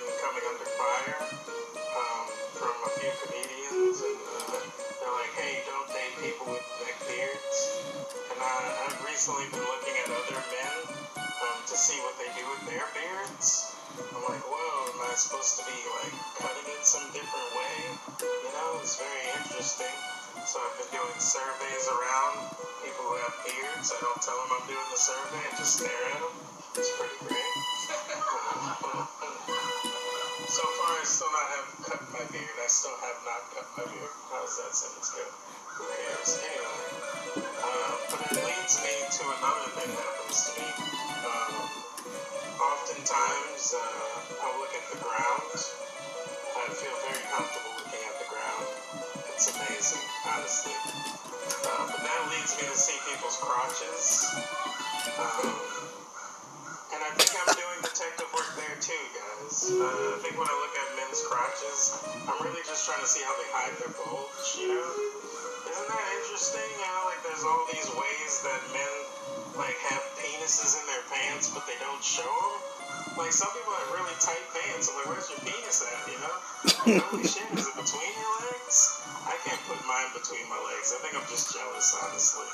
[13.96, 17.96] I'm like, whoa, am I supposed to be like cutting it some different way?
[18.20, 19.96] You know, it's very interesting.
[20.44, 22.44] So I've been doing surveys around
[22.84, 23.96] people who have beards.
[23.96, 26.36] I don't tell them I'm doing the survey, I just stare at them.
[26.76, 27.40] It's pretty great.
[30.52, 32.52] so far, I still not have cut my beard.
[32.60, 34.12] I still have not cut my beard.
[34.28, 35.24] How's that sentence go?
[35.24, 35.88] Who?
[35.88, 40.68] Anyway, uh, but it leads me to another thing that happens to me.
[41.24, 41.64] Um,
[42.60, 45.50] oftentimes, uh, I look at the ground.
[46.56, 48.64] I feel very comfortable looking at the ground.
[49.32, 50.72] It's amazing, honestly.
[50.72, 54.24] Uh, but that leads me to see people's crotches.
[55.20, 55.52] Um,
[56.96, 59.68] and I think I'm doing detective work there too, guys.
[59.76, 63.20] Uh, I think when I look at men's crotches, I'm really just trying to see
[63.20, 64.90] how they hide their bulge, you know?
[65.68, 66.64] Isn't that interesting?
[66.80, 68.94] You know, like there's all these ways that men
[69.60, 70.04] like have
[70.46, 73.18] penises in their pants, but they don't show them.
[73.18, 74.86] Like some people have really tight pants.
[74.86, 76.06] I'm like, where's your penis at?
[76.06, 77.02] You know?
[77.02, 79.02] Holy shit, is it between your legs?
[79.26, 80.94] I can't put mine between my legs.
[80.94, 82.46] I think I'm just jealous, honestly.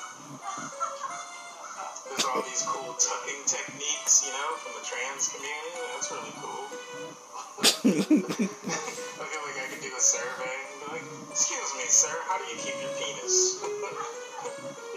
[2.09, 5.84] There's all these cool tucking techniques, you know, from the trans community.
[5.93, 6.64] That's really cool.
[9.20, 12.40] I feel like I could do a survey and be like, excuse me, sir, how
[12.40, 13.61] do you keep your penis?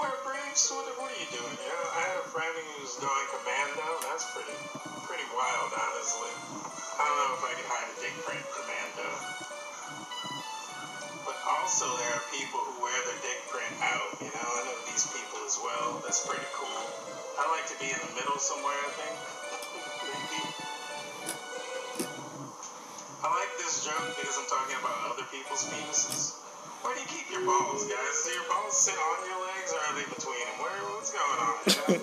[0.00, 0.72] wear briefs?
[0.72, 1.56] What, what are you doing?
[1.60, 3.84] You know, I had a friend who was going commando.
[4.08, 4.56] That's pretty
[5.04, 6.32] pretty wild, honestly.
[6.96, 9.08] I don't know if I could hide a dick print commando.
[11.28, 14.78] But also there are people who wear their dick print out, you know, I know
[14.88, 16.00] these people as well.
[16.00, 16.80] That's pretty cool.
[17.36, 19.16] I like to be in the middle somewhere, I think.
[20.08, 20.40] Maybe.
[23.24, 26.40] I like this joke because I'm talking about other people's penises.
[26.80, 28.16] Where do you keep your balls, guys?
[28.24, 30.56] Do your balls sit on your legs are they between them?
[30.56, 31.52] Where, what's going on?
[31.60, 32.00] I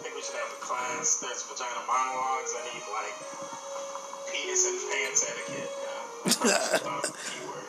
[0.00, 1.20] think we should have a class.
[1.20, 2.56] There's vagina monologues.
[2.56, 3.12] I need like
[4.32, 5.68] penis and pants etiquette.
[5.68, 6.08] You know?
[6.24, 7.68] I just thought of a keyword.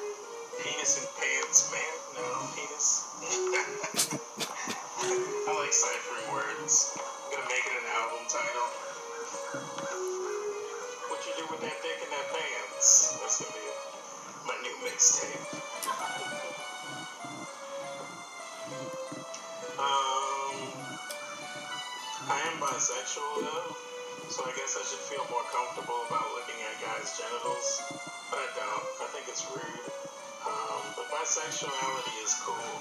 [0.64, 1.96] Penis and pants, man.
[2.16, 2.24] No,
[2.56, 3.04] penis.
[5.43, 6.96] I like ciphering words.
[6.96, 8.68] I'm gonna make it an album title.
[11.12, 13.20] What you do with that dick and that pants?
[13.20, 13.68] That's gonna be
[14.48, 16.55] my new mixtape.
[19.76, 20.55] Um,
[22.32, 23.76] I am bisexual though,
[24.32, 27.84] so I guess I should feel more comfortable about looking at guys' genitals,
[28.32, 28.88] but I don't.
[29.03, 29.88] I think it's rude.
[30.47, 32.71] Um, but bisexuality is cool,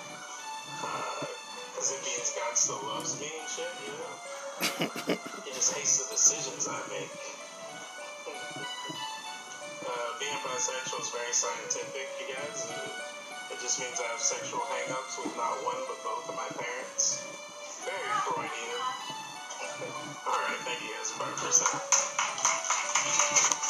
[1.74, 5.18] because it means God still loves me and shit, you know?
[5.42, 7.11] He just hates the decisions I make.
[9.82, 12.70] Uh, being bisexual is very scientific, you guys.
[12.70, 13.14] Uh,
[13.55, 17.23] it just means I have sexual hang-ups with not one but both of my parents.
[17.87, 18.51] Very Freudian.
[20.27, 21.15] Alright, thank you guys.
[21.15, 21.95] 5%.
[23.05, 23.64] Guys,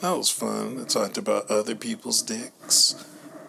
[0.00, 0.78] That was fun.
[0.78, 2.94] It talked about other people's dicks.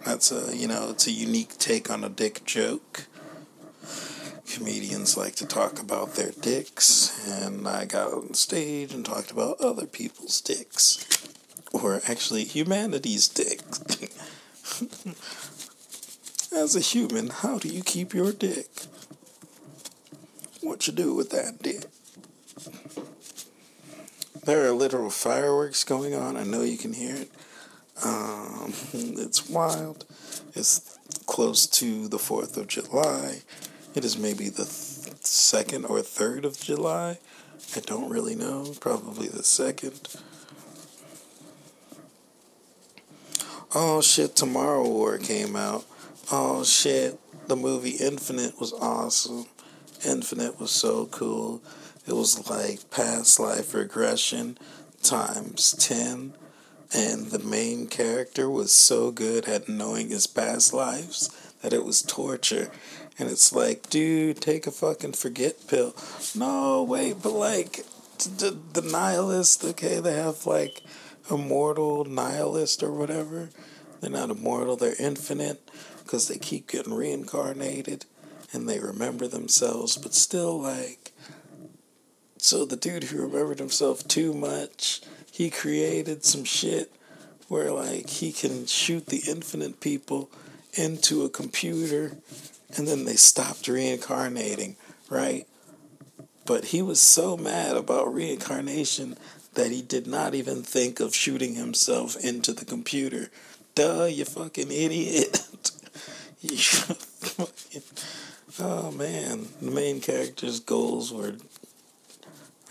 [0.03, 3.05] That's a, you know, it's a unique take on a dick joke.
[4.51, 9.61] Comedians like to talk about their dicks, and I got on stage and talked about
[9.61, 11.07] other people's dicks.
[11.71, 13.79] Or actually, humanity's dicks.
[16.51, 18.67] As a human, how do you keep your dick?
[20.59, 21.85] What you do with that dick?
[24.43, 26.35] There are literal fireworks going on.
[26.35, 27.31] I know you can hear it.
[28.03, 30.05] Um, it's wild.
[30.55, 33.41] It's close to the 4th of July.
[33.93, 37.19] It is maybe the th- 2nd or 3rd of July.
[37.75, 38.73] I don't really know.
[38.79, 40.19] Probably the 2nd.
[43.73, 45.85] Oh shit, Tomorrow War came out.
[46.31, 49.45] Oh shit, the movie Infinite was awesome.
[50.05, 51.61] Infinite was so cool.
[52.07, 54.57] It was like past life regression
[55.03, 56.33] times 10.
[56.93, 61.29] And the main character was so good at knowing his past lives
[61.61, 62.69] that it was torture.
[63.17, 65.95] And it's like, dude, take a fucking forget pill.
[66.35, 67.85] No, wait, but like,
[68.17, 70.81] the, the nihilist, okay, they have like
[71.29, 73.49] immortal nihilist or whatever.
[73.99, 75.61] They're not immortal, they're infinite
[76.03, 78.05] because they keep getting reincarnated
[78.53, 81.11] and they remember themselves, but still, like,
[82.41, 86.91] so the dude who remembered himself too much, he created some shit
[87.47, 90.27] where like he can shoot the infinite people
[90.73, 92.17] into a computer
[92.75, 94.75] and then they stopped reincarnating,
[95.07, 95.45] right?
[96.47, 99.17] But he was so mad about reincarnation
[99.53, 103.29] that he did not even think of shooting himself into the computer.
[103.75, 105.71] Duh, you fucking idiot.
[106.41, 107.83] you fucking,
[108.59, 111.35] oh man, the main character's goals were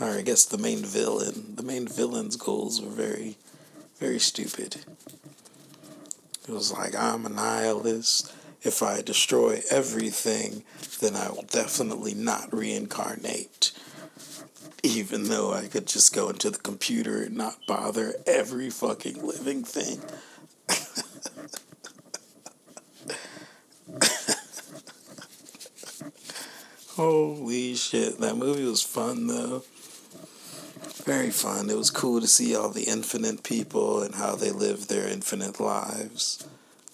[0.00, 1.54] or I guess the main villain.
[1.56, 3.36] The main villain's goals were very,
[3.98, 4.76] very stupid.
[6.48, 8.32] It was like, I'm a nihilist.
[8.62, 10.64] If I destroy everything,
[11.00, 13.72] then I will definitely not reincarnate.
[14.82, 19.64] Even though I could just go into the computer and not bother every fucking living
[19.64, 20.00] thing.
[26.96, 29.62] Holy shit, that movie was fun though.
[31.10, 31.68] Very fun.
[31.70, 35.58] It was cool to see all the infinite people and how they lived their infinite
[35.58, 36.46] lives.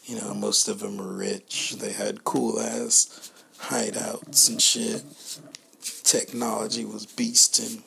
[0.07, 1.77] You know, most of them were rich.
[1.79, 5.05] They had cool ass hideouts and shit.
[6.03, 7.83] Technology was beasting.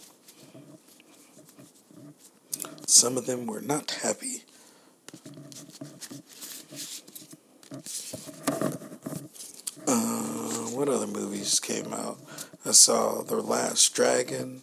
[2.85, 4.43] Some of them were not happy.
[9.87, 12.19] Uh, what other movies came out?
[12.63, 14.61] I saw The Last Dragon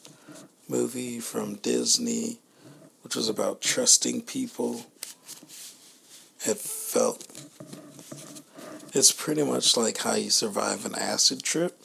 [0.68, 2.38] movie from Disney,
[3.02, 4.86] which was about trusting people.
[6.44, 7.26] It felt.
[8.92, 11.78] It's pretty much like how you survive an acid trip.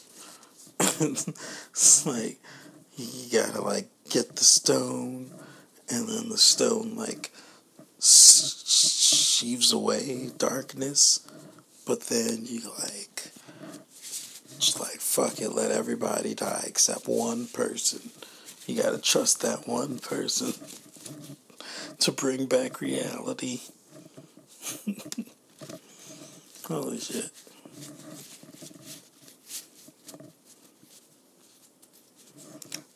[0.79, 2.39] it's like
[2.95, 5.31] you gotta like get the stone,
[5.89, 7.31] and then the stone like
[7.99, 11.27] sheaves away darkness,
[11.85, 13.31] but then you like
[14.59, 18.11] just like fuck it, let everybody die except one person.
[18.71, 20.53] You gotta trust that one person
[21.99, 23.59] to bring back reality.
[26.69, 27.31] Holy shit.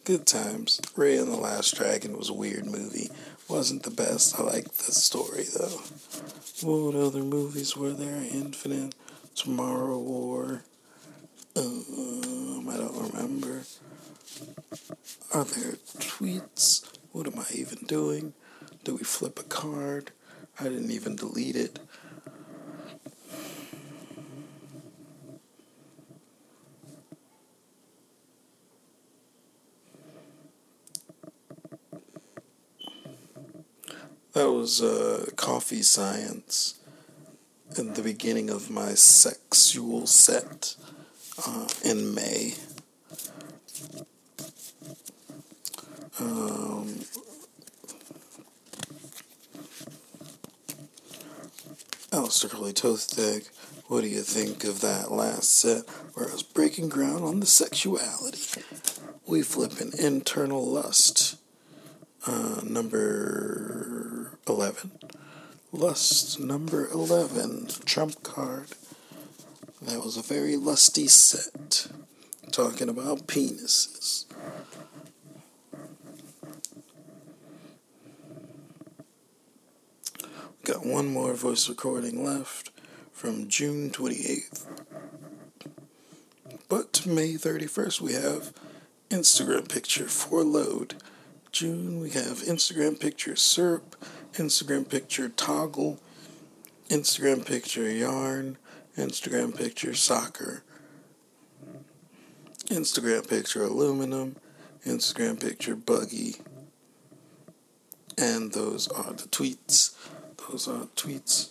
[0.05, 0.79] Good times.
[0.95, 3.09] Raya and the Last Dragon was a weird movie.
[3.49, 4.39] Wasn't the best.
[4.39, 5.81] I liked the story though.
[6.65, 8.23] What other movies were there?
[8.31, 8.95] Infinite,
[9.35, 10.63] Tomorrow War.
[11.57, 13.63] Um, I don't remember.
[15.33, 16.85] Are there tweets?
[17.11, 18.33] What am I even doing?
[18.83, 20.11] Do we flip a card?
[20.59, 21.79] I didn't even delete it.
[34.33, 36.79] That was uh, coffee science
[37.77, 40.75] in the beginning of my sexual set
[41.45, 42.55] uh, in May.
[46.19, 47.01] Um,
[52.11, 52.73] Aleister Crowley
[53.87, 57.45] what do you think of that last set where I was breaking ground on the
[57.45, 58.61] sexuality?
[59.27, 61.37] We flip an internal lust.
[62.25, 64.91] Uh, number 11.
[65.71, 68.69] Lust number 11, trump card.
[69.81, 71.87] That was a very lusty set.
[72.51, 74.25] Talking about penises.
[80.65, 82.71] Got one more voice recording left
[83.11, 84.65] from June 28th.
[86.67, 88.51] But May 31st, we have
[89.11, 90.95] Instagram picture for load.
[91.51, 93.95] June, we have Instagram picture syrup,
[94.33, 95.99] Instagram picture toggle,
[96.89, 98.57] Instagram picture yarn,
[98.97, 100.63] Instagram picture soccer,
[102.69, 104.35] Instagram picture aluminum,
[104.83, 106.37] Instagram picture buggy.
[108.17, 109.95] And those are the tweets
[110.55, 111.49] those tweets.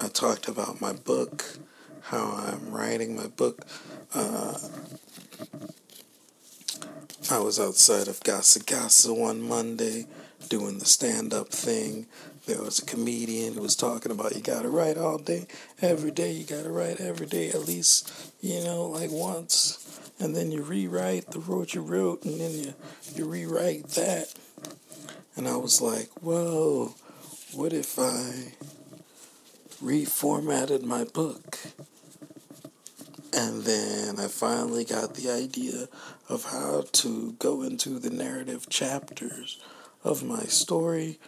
[0.00, 1.58] I talked about my book,
[2.02, 3.66] how I'm writing my book.
[4.14, 4.56] Uh,
[7.32, 10.06] I was outside of Gasa Gasa one Monday
[10.48, 12.06] doing the stand up thing.
[12.46, 15.48] There was a comedian who was talking about you gotta write all day,
[15.82, 19.80] every day, you gotta write every day, at least, you know, like once.
[20.20, 22.74] And then you rewrite the word you wrote, and then you,
[23.16, 24.32] you rewrite that.
[25.34, 26.94] And I was like, whoa,
[27.52, 28.54] what if I
[29.82, 31.58] reformatted my book?
[33.32, 35.88] And then I finally got the idea
[36.28, 39.60] of how to go into the narrative chapters
[40.02, 41.18] of my story.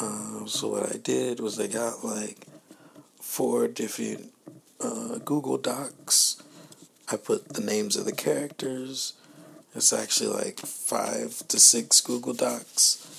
[0.00, 2.46] Uh, so, what I did was I got like
[3.20, 4.32] four different
[4.80, 6.42] uh, Google Docs.
[7.10, 9.14] I put the names of the characters.
[9.74, 13.15] It's actually like five to six Google Docs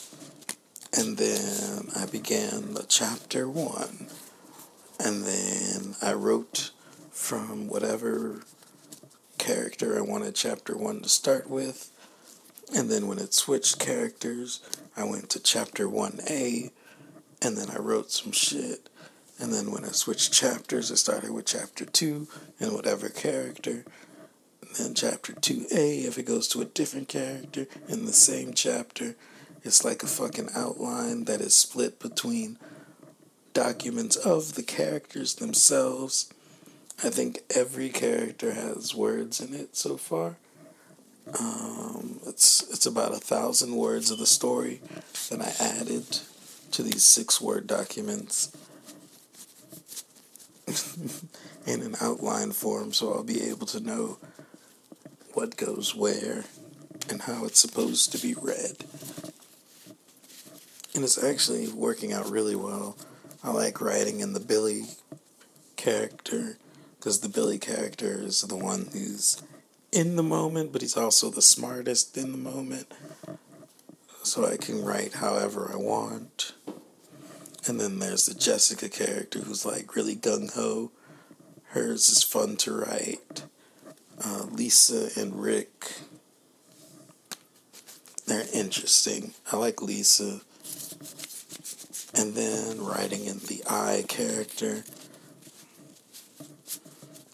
[0.98, 4.08] and then I began the chapter one.
[5.00, 6.72] And then I wrote
[7.12, 8.42] from whatever
[9.38, 11.92] character I wanted chapter one to start with.
[12.76, 14.60] And then when it switched characters,
[14.98, 16.72] I went to chapter 1A.
[17.44, 18.90] And then I wrote some shit.
[19.40, 22.28] And then when I switched chapters, I started with chapter 2
[22.60, 23.86] and whatever character.
[24.62, 29.16] And then chapter 2A, if it goes to a different character in the same chapter,
[29.68, 32.58] it's like a fucking outline that is split between
[33.54, 36.32] documents of the characters themselves.
[37.04, 40.38] I think every character has words in it so far.
[41.38, 44.80] Um, it's it's about a thousand words of the story
[45.30, 46.06] that I added
[46.72, 48.56] to these six word documents
[51.68, 54.18] in an outline form, so I'll be able to know
[55.34, 56.46] what goes where
[57.10, 58.86] and how it's supposed to be read
[60.98, 62.98] and it's actually working out really well.
[63.44, 64.86] I like writing in the Billy
[65.76, 66.58] character
[66.98, 69.40] because the Billy character is the one who's
[69.92, 72.92] in the moment, but he's also the smartest in the moment.
[74.24, 76.54] So I can write however I want.
[77.68, 80.92] And then there's the Jessica character who's like really gung ho.
[81.66, 83.44] Hers is fun to write.
[84.26, 85.92] Uh, Lisa and Rick,
[88.26, 89.36] they're interesting.
[89.52, 90.42] I like Lisa
[92.18, 94.84] and then writing in the I character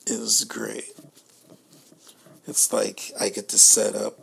[0.06, 0.92] is great.
[2.46, 4.20] It's like I get to set up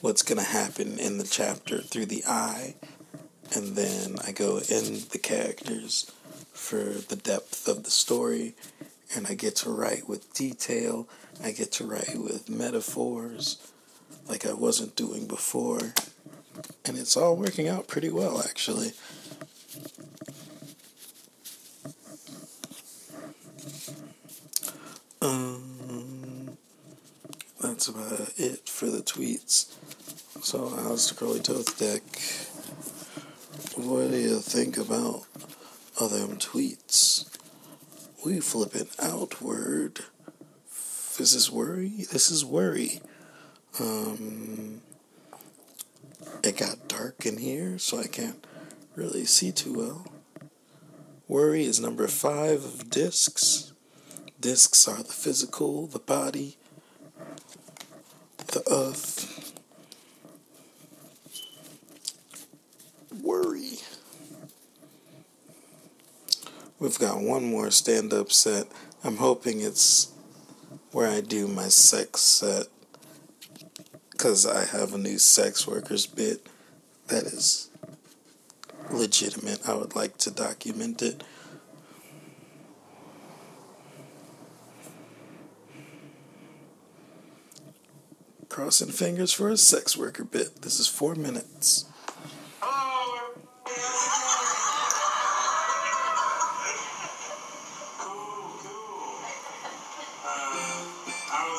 [0.00, 2.74] what's going to happen in the chapter through the I,
[3.54, 6.10] and then I go in the characters
[6.52, 8.54] for the depth of the story,
[9.14, 11.08] and I get to write with detail.
[11.42, 13.58] I get to write with metaphors
[14.28, 15.94] like I wasn't doing before.
[16.84, 18.92] And it's all working out pretty well, actually.
[25.26, 26.56] Um,
[27.60, 29.74] that's about it for the tweets.
[30.40, 32.02] So, how's the Crowley Thoth deck,
[33.74, 35.24] what do you think about
[35.98, 37.28] all them tweets?
[38.24, 40.04] We flip it outward.
[41.18, 42.04] This is worry.
[42.12, 43.00] This is worry.
[43.80, 44.80] Um,
[46.44, 48.46] it got dark in here, so I can't
[48.94, 50.06] really see too well.
[51.26, 53.72] Worry is number five of discs.
[54.40, 56.56] Discs are the physical, the body,
[58.48, 59.54] the earth.
[63.22, 63.78] Worry.
[66.78, 68.66] We've got one more stand up set.
[69.02, 70.12] I'm hoping it's
[70.92, 72.66] where I do my sex set
[74.10, 76.46] because I have a new sex workers bit
[77.08, 77.70] that is
[78.90, 79.66] legitimate.
[79.68, 81.22] I would like to document it.
[88.56, 90.62] Crossing fingers for a sex worker bit.
[90.62, 91.84] This is four minutes.
[92.62, 92.66] Uh,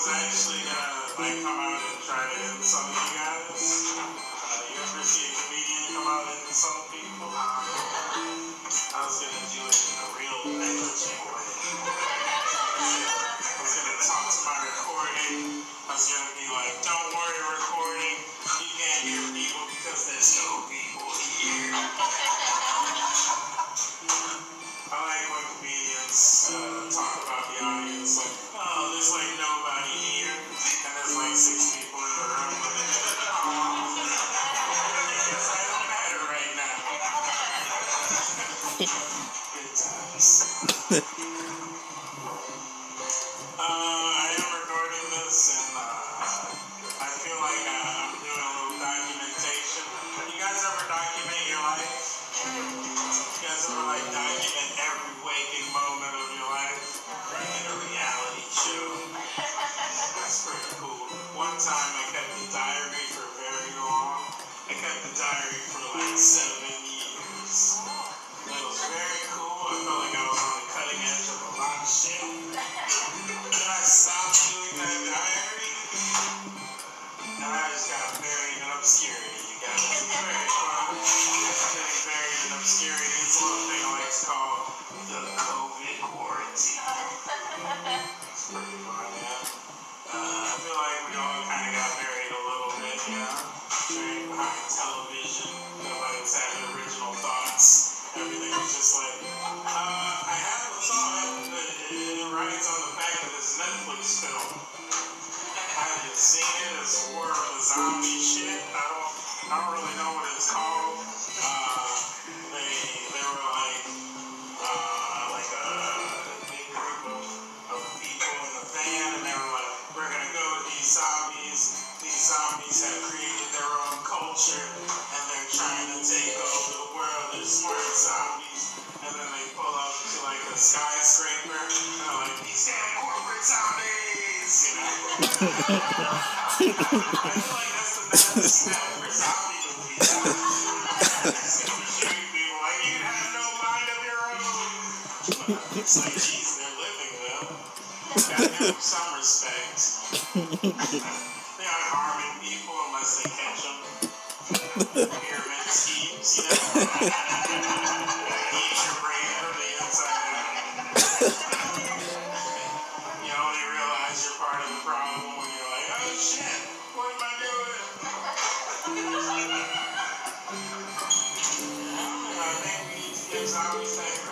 [0.10, 2.97] actually gonna like come out and try to end something.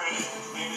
[0.08, 0.75] Amen.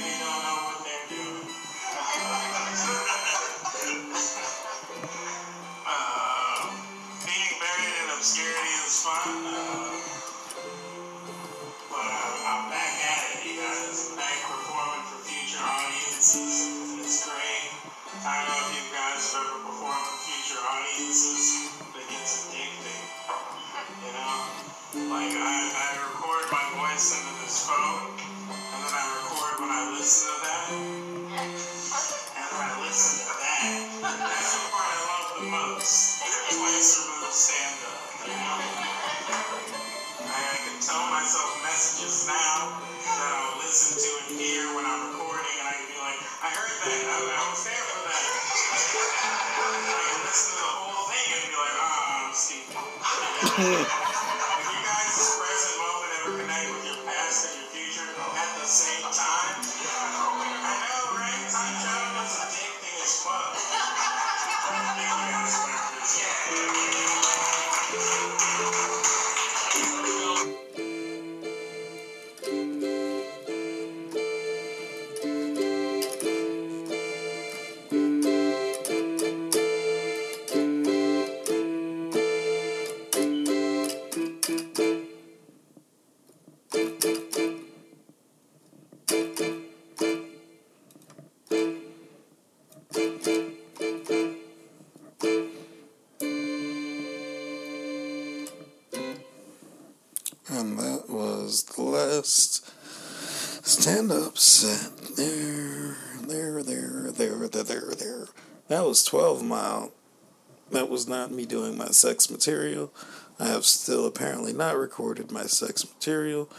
[111.49, 112.93] Doing my sex material.
[113.41, 116.51] I have still apparently not recorded my sex material.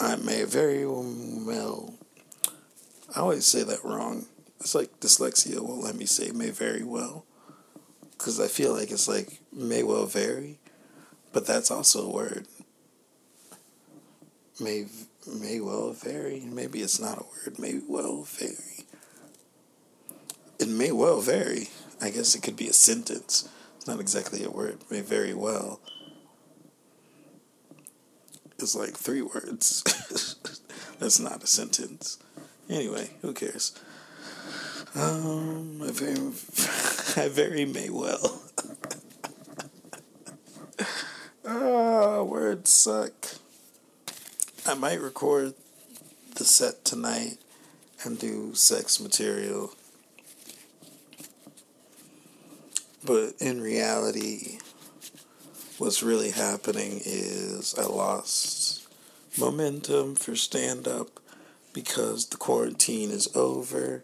[0.00, 1.94] I may very well.
[3.14, 4.26] I always say that wrong.
[4.60, 7.24] It's like dyslexia won't let me say may very well.
[8.10, 10.58] Because I feel like it's like may well vary.
[11.32, 12.46] But that's also a word.
[14.58, 14.86] May,
[15.26, 16.40] may well vary.
[16.40, 17.58] Maybe it's not a word.
[17.58, 18.86] May well vary.
[20.58, 21.68] It may well vary.
[22.00, 23.48] I guess it could be a sentence.
[23.86, 24.78] Not exactly a word.
[24.90, 25.80] May very well.
[28.58, 29.82] It's like three words.
[30.98, 32.18] That's not a sentence.
[32.68, 33.78] Anyway, who cares?
[34.94, 36.16] Um, I very,
[37.24, 38.42] I very may well.
[41.48, 43.12] Ah, words suck.
[44.66, 45.54] I might record
[46.34, 47.38] the set tonight
[48.02, 49.72] and do sex material.
[53.06, 54.58] But in reality,
[55.78, 58.84] what's really happening is I lost
[59.38, 61.20] momentum for stand up
[61.72, 64.02] because the quarantine is over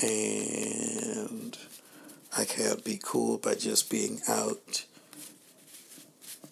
[0.00, 1.56] and
[2.36, 4.84] I can't be cool by just being out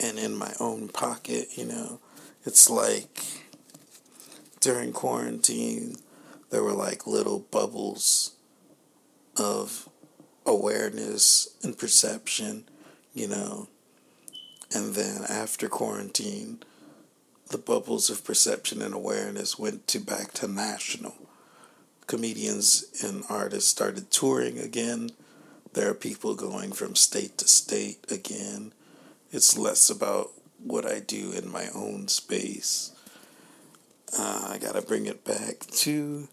[0.00, 2.00] and in my own pocket, you know.
[2.46, 3.22] It's like
[4.60, 5.96] during quarantine,
[6.48, 8.30] there were like little bubbles
[9.36, 9.90] of
[10.46, 12.64] awareness and perception,
[13.14, 13.68] you know.
[14.74, 16.62] And then after quarantine,
[17.50, 21.14] the bubbles of perception and awareness went to back to national.
[22.06, 25.10] Comedians and artists started touring again.
[25.72, 28.72] There are people going from state to state again.
[29.32, 30.30] It's less about
[30.62, 32.92] what I do in my own space.
[34.16, 36.28] Uh, I gotta bring it back to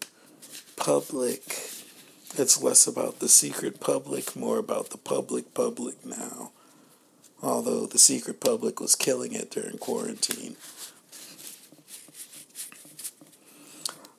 [0.76, 1.42] public.
[2.38, 6.52] It's less about the secret public, more about the public public now.
[7.42, 10.56] Although the secret public was killing it during quarantine.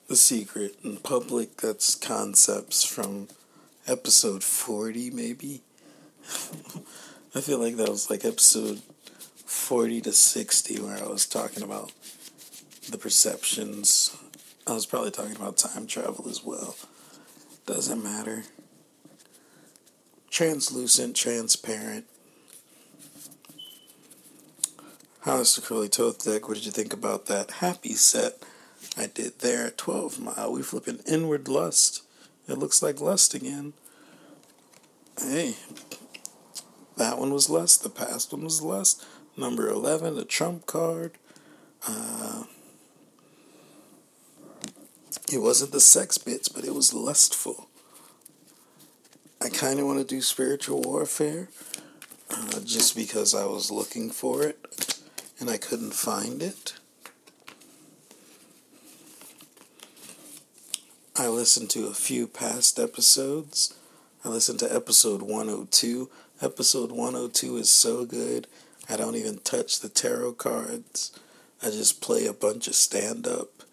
[0.08, 3.30] The secret and public, that's concepts from
[3.88, 5.64] episode 40, maybe.
[7.36, 8.82] I feel like that was like episode
[9.46, 11.92] 40 to 60 where I was talking about
[12.92, 14.16] the perceptions.
[14.68, 16.76] I was probably talking about time travel as well.
[17.66, 18.44] Doesn't matter.
[20.30, 22.06] Translucent, transparent.
[25.22, 28.44] How is the Crowley Thoth Deck, what did you think about that happy set
[28.98, 30.52] I did there at 12 Mile?
[30.52, 32.04] We flipping inward lust.
[32.50, 33.72] It looks like lust again.
[35.18, 35.56] Hey,
[36.98, 37.78] that one was less.
[37.78, 39.04] The past one was less.
[39.38, 41.14] Number 11, a trump card.
[41.88, 42.44] Uh,
[45.32, 47.68] it wasn't the sex bits, but it was lustful.
[49.42, 51.50] I kind of want to do spiritual warfare
[52.30, 55.00] uh, just because I was looking for it
[55.40, 56.76] and I couldn't find it.
[61.16, 63.76] I listened to a few past episodes.
[64.26, 66.10] I listened to episode 102
[66.44, 68.48] Episode 102 is so good.
[68.90, 71.18] I don't even touch the tarot cards.
[71.62, 73.64] I just play a bunch of stand up.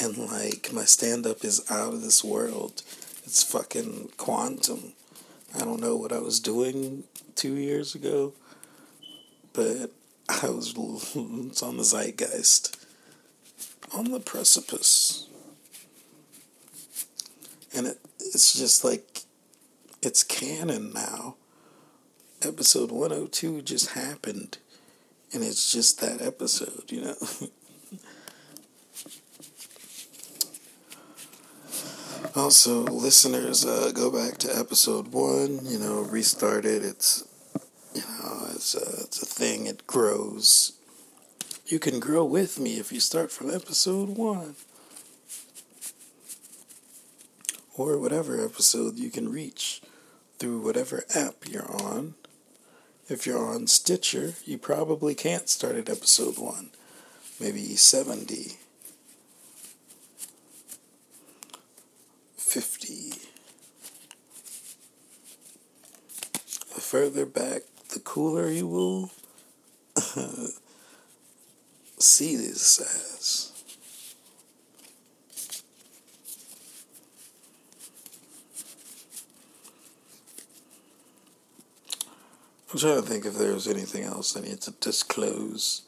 [0.00, 2.82] And like, my stand up is out of this world.
[3.24, 4.92] It's fucking quantum.
[5.54, 7.04] I don't know what I was doing
[7.34, 8.32] two years ago,
[9.52, 9.90] but
[10.28, 12.76] I was it's on the zeitgeist,
[13.92, 15.26] on the precipice.
[17.74, 19.22] And it, it's just like,
[20.02, 21.36] it's canon now
[22.42, 24.58] episode 102 just happened
[25.32, 27.16] and it's just that episode you know
[32.34, 36.82] also listeners uh, go back to episode one you know restart it.
[36.84, 37.24] It's
[37.94, 39.66] you know it's a, it's a thing.
[39.66, 40.72] It grows.
[41.66, 44.56] You can grow with me if you start from episode one.
[47.76, 49.82] Or whatever episode you can reach
[50.38, 52.14] through whatever app you're on.
[53.08, 56.70] If you're on Stitcher, you probably can't start at episode 1,
[57.40, 58.58] maybe 70,
[62.48, 63.10] 50.
[66.74, 67.62] The further back,
[67.92, 69.10] the cooler you will
[71.98, 73.52] see this as.
[82.72, 85.82] I'm trying to think if there's anything else I need to disclose.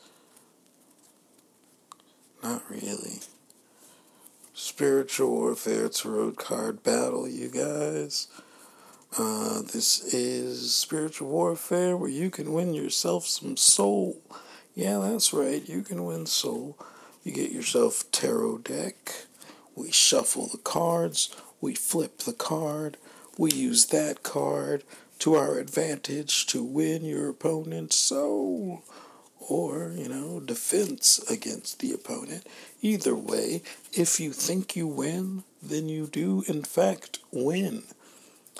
[2.42, 3.20] Not really.
[4.70, 8.28] Spiritual Warfare Tarot Card Battle, you guys.
[9.18, 14.22] Uh, this is spiritual warfare where you can win yourself some soul.
[14.76, 15.68] Yeah, that's right.
[15.68, 16.78] You can win soul.
[17.24, 19.26] You get yourself a tarot deck.
[19.74, 21.34] We shuffle the cards.
[21.60, 22.96] We flip the card.
[23.36, 24.84] We use that card
[25.18, 28.84] to our advantage to win your opponent's soul
[29.50, 32.46] or, you know, defense against the opponent.
[32.80, 33.62] Either way,
[33.92, 37.82] if you think you win, then you do, in fact, win.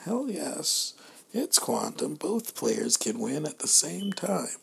[0.05, 0.95] Hell yes,
[1.33, 2.17] it's quantum.
[2.17, 4.59] Both players can win at the same time.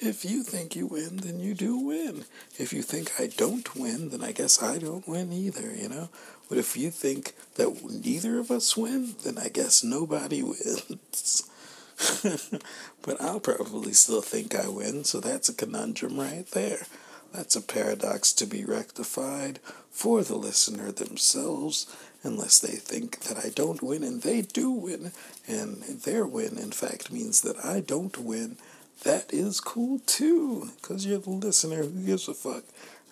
[0.00, 2.24] If you think you win, then you do win.
[2.58, 6.08] If you think I don't win, then I guess I don't win either, you know?
[6.48, 11.50] But if you think that neither of us win, then I guess nobody wins.
[13.02, 16.86] but I'll probably still think I win, so that's a conundrum right there.
[17.32, 19.58] That's a paradox to be rectified
[19.90, 21.86] for the listener themselves,
[22.22, 25.12] unless they think that I don't win and they do win,
[25.46, 28.56] and their win, in fact, means that I don't win.
[29.04, 31.82] That is cool too, because you're the listener.
[31.82, 32.64] Who gives a fuck?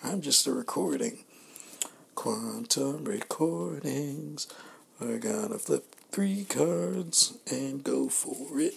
[0.03, 1.19] I'm just a recording.
[2.15, 4.47] Quantum recordings.
[4.99, 8.73] We're gonna flip three cards and go for it.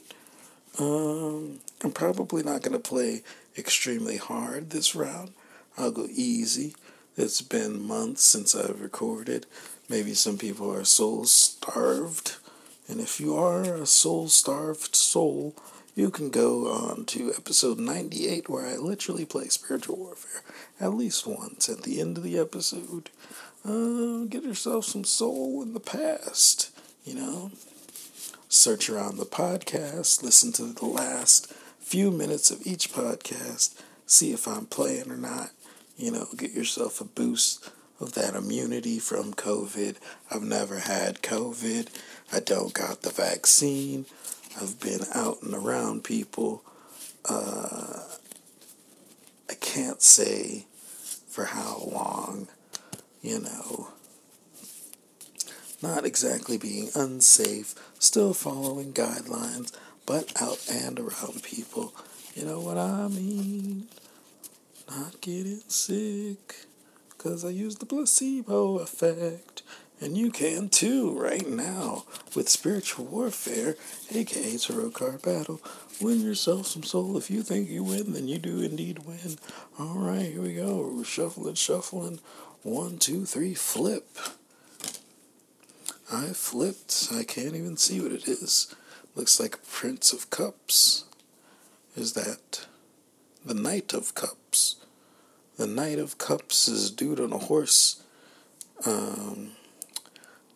[0.79, 3.23] Um, I'm probably not gonna play
[3.57, 5.33] extremely hard this round.
[5.79, 6.75] I'll go easy.
[7.17, 9.47] It's been months since I've recorded.
[9.89, 12.37] Maybe some people are soul starved.
[12.87, 15.55] And if you are a soul starved soul,
[15.95, 20.43] you can go on to episode 98 where I literally play spiritual warfare
[20.79, 23.09] at least once at the end of the episode.
[23.65, 26.71] Uh, get yourself some soul in the past,
[27.11, 27.51] you know.
[28.49, 34.47] Search around the podcast, listen to the last few minutes of each podcast, see if
[34.47, 35.51] I'm playing or not.
[35.97, 37.69] You know, get yourself a boost
[38.01, 39.97] of that immunity from COVID.
[40.31, 41.89] I've never had COVID.
[42.33, 44.07] I don't got the vaccine.
[44.61, 46.63] I've been out and around people.
[47.29, 48.05] Uh,
[49.51, 50.67] I can't say
[51.29, 52.47] for how long
[53.21, 53.89] you know,
[55.83, 59.73] not exactly being unsafe, still following guidelines,
[60.07, 61.95] but out and around people.
[62.35, 63.89] You know what I mean?
[64.91, 66.67] Not getting sick,
[67.11, 69.63] because I use the placebo effect.
[70.03, 72.05] And you can too, right now,
[72.35, 73.77] with spiritual warfare,
[74.11, 75.61] aka tarot card battle.
[76.01, 77.19] Win yourself some soul.
[77.19, 79.37] If you think you win, then you do indeed win.
[79.79, 80.91] All right, here we go.
[80.97, 82.21] We're shuffling, shuffling.
[82.63, 84.09] One, two, three, flip.
[86.13, 87.09] I flipped.
[87.13, 88.75] I can't even see what it is.
[89.15, 91.05] Looks like Prince of Cups.
[91.97, 92.67] Is that
[93.45, 94.77] the Knight of Cups?
[95.57, 98.03] The Knight of Cups is dude on a horse.
[98.87, 99.53] Um,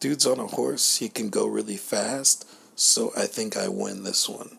[0.01, 0.97] dude's on a horse.
[0.97, 2.49] He can go really fast.
[2.77, 4.59] So I think I win this one.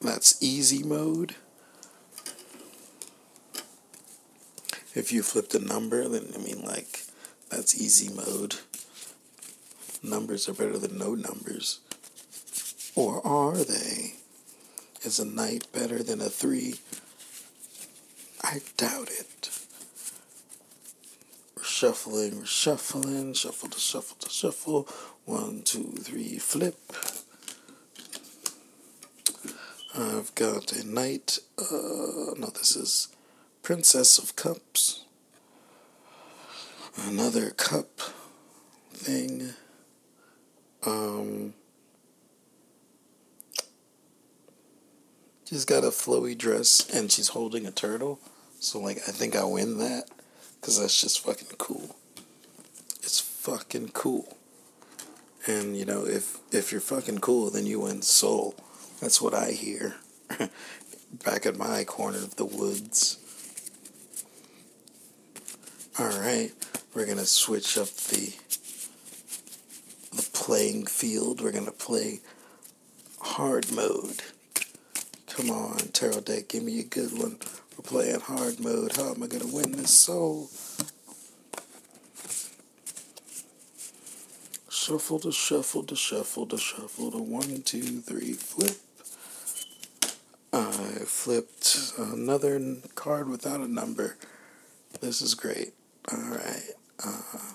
[0.00, 1.34] That's easy mode.
[4.98, 7.04] if you flipped a number, then I mean, like,
[7.50, 8.56] that's easy mode.
[10.02, 11.80] Numbers are better than no numbers.
[12.94, 14.14] Or are they?
[15.02, 16.80] Is a knight better than a three?
[18.42, 19.50] I doubt it.
[21.62, 24.88] Shuffling, we're shuffling, shuffle to shuffle to shuffle.
[25.24, 26.80] One, two, three, flip.
[29.94, 31.38] I've got a knight.
[31.58, 33.08] Uh, no, this is
[33.62, 35.04] Princess of Cups.
[36.96, 38.00] Another cup
[38.92, 39.54] thing.
[40.86, 41.54] Um,
[45.44, 48.20] she's got a flowy dress and she's holding a turtle.
[48.60, 50.04] So, like, I think I win that
[50.60, 51.96] because that's just fucking cool.
[53.02, 54.36] It's fucking cool.
[55.46, 58.54] And, you know, if, if you're fucking cool, then you win soul.
[59.00, 59.96] That's what I hear.
[61.24, 63.18] Back at my corner of the woods.
[65.98, 66.52] All right,
[66.94, 68.32] we're gonna switch up the
[70.18, 71.40] the playing field.
[71.40, 72.20] We're gonna play
[73.20, 74.20] hard mode.
[75.28, 77.38] Come on, tarot deck, give me a good one.
[77.76, 78.96] We're playing hard mode.
[78.96, 80.50] How am I gonna win this soul?
[84.68, 88.76] Shuffle to shuffle to shuffle to shuffle to one, two, three, flip.
[90.52, 90.72] I
[91.04, 92.58] flipped another
[92.96, 94.16] card without a number.
[95.00, 95.74] This is great.
[96.10, 96.70] All right.
[97.04, 97.52] Uh,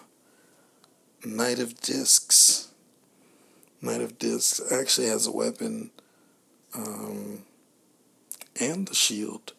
[1.26, 2.68] Knight of Discs.
[3.82, 5.92] Knight of Discs actually has a weapon
[6.76, 7.44] um,
[8.60, 9.54] and a shield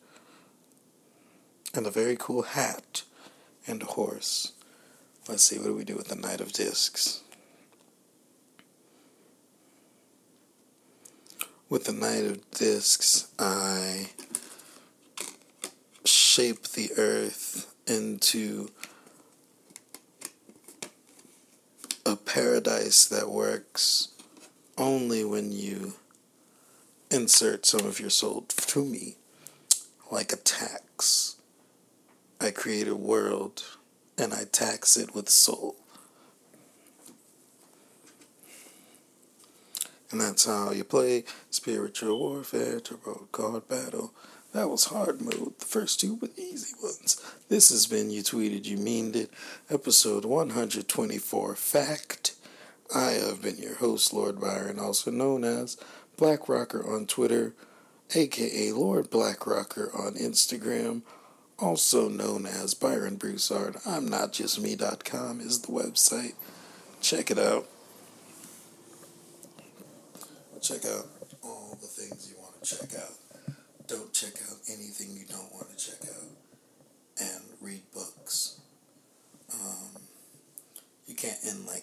[1.72, 3.02] and a very cool hat
[3.66, 4.52] and a horse.
[5.26, 7.22] Let's see, what do we do with the Knight of Discs?
[11.70, 14.10] With the Knight of Discs, I
[16.04, 18.68] shape the earth into
[22.06, 24.08] a paradise that works
[24.76, 25.94] only when you
[27.10, 29.16] insert some of your soul to me,
[30.10, 31.36] like a tax.
[32.40, 33.64] I create a world
[34.18, 35.76] and I tax it with soul.
[40.10, 44.12] And that's how you play Spiritual Warfare to Tarot Card Battle.
[44.54, 45.58] That was hard mode.
[45.58, 47.20] The first two were easy ones.
[47.48, 49.30] This has been You Tweeted, You Meaned It,
[49.68, 52.36] episode 124 Fact.
[52.94, 55.76] I have been your host, Lord Byron, also known as
[56.16, 57.52] Black Rocker on Twitter,
[58.14, 61.02] aka Lord Black Rocker on Instagram,
[61.58, 63.78] also known as Byron Broussard.
[63.84, 66.34] I'm not just me.com is the website.
[67.00, 67.66] Check it out.
[70.62, 71.08] Check out
[71.42, 73.23] all the things you want to check out.
[73.86, 76.30] Don't check out anything you don't want to check out
[77.20, 78.60] and read books.
[79.52, 80.00] Um,
[81.06, 81.82] you can't end like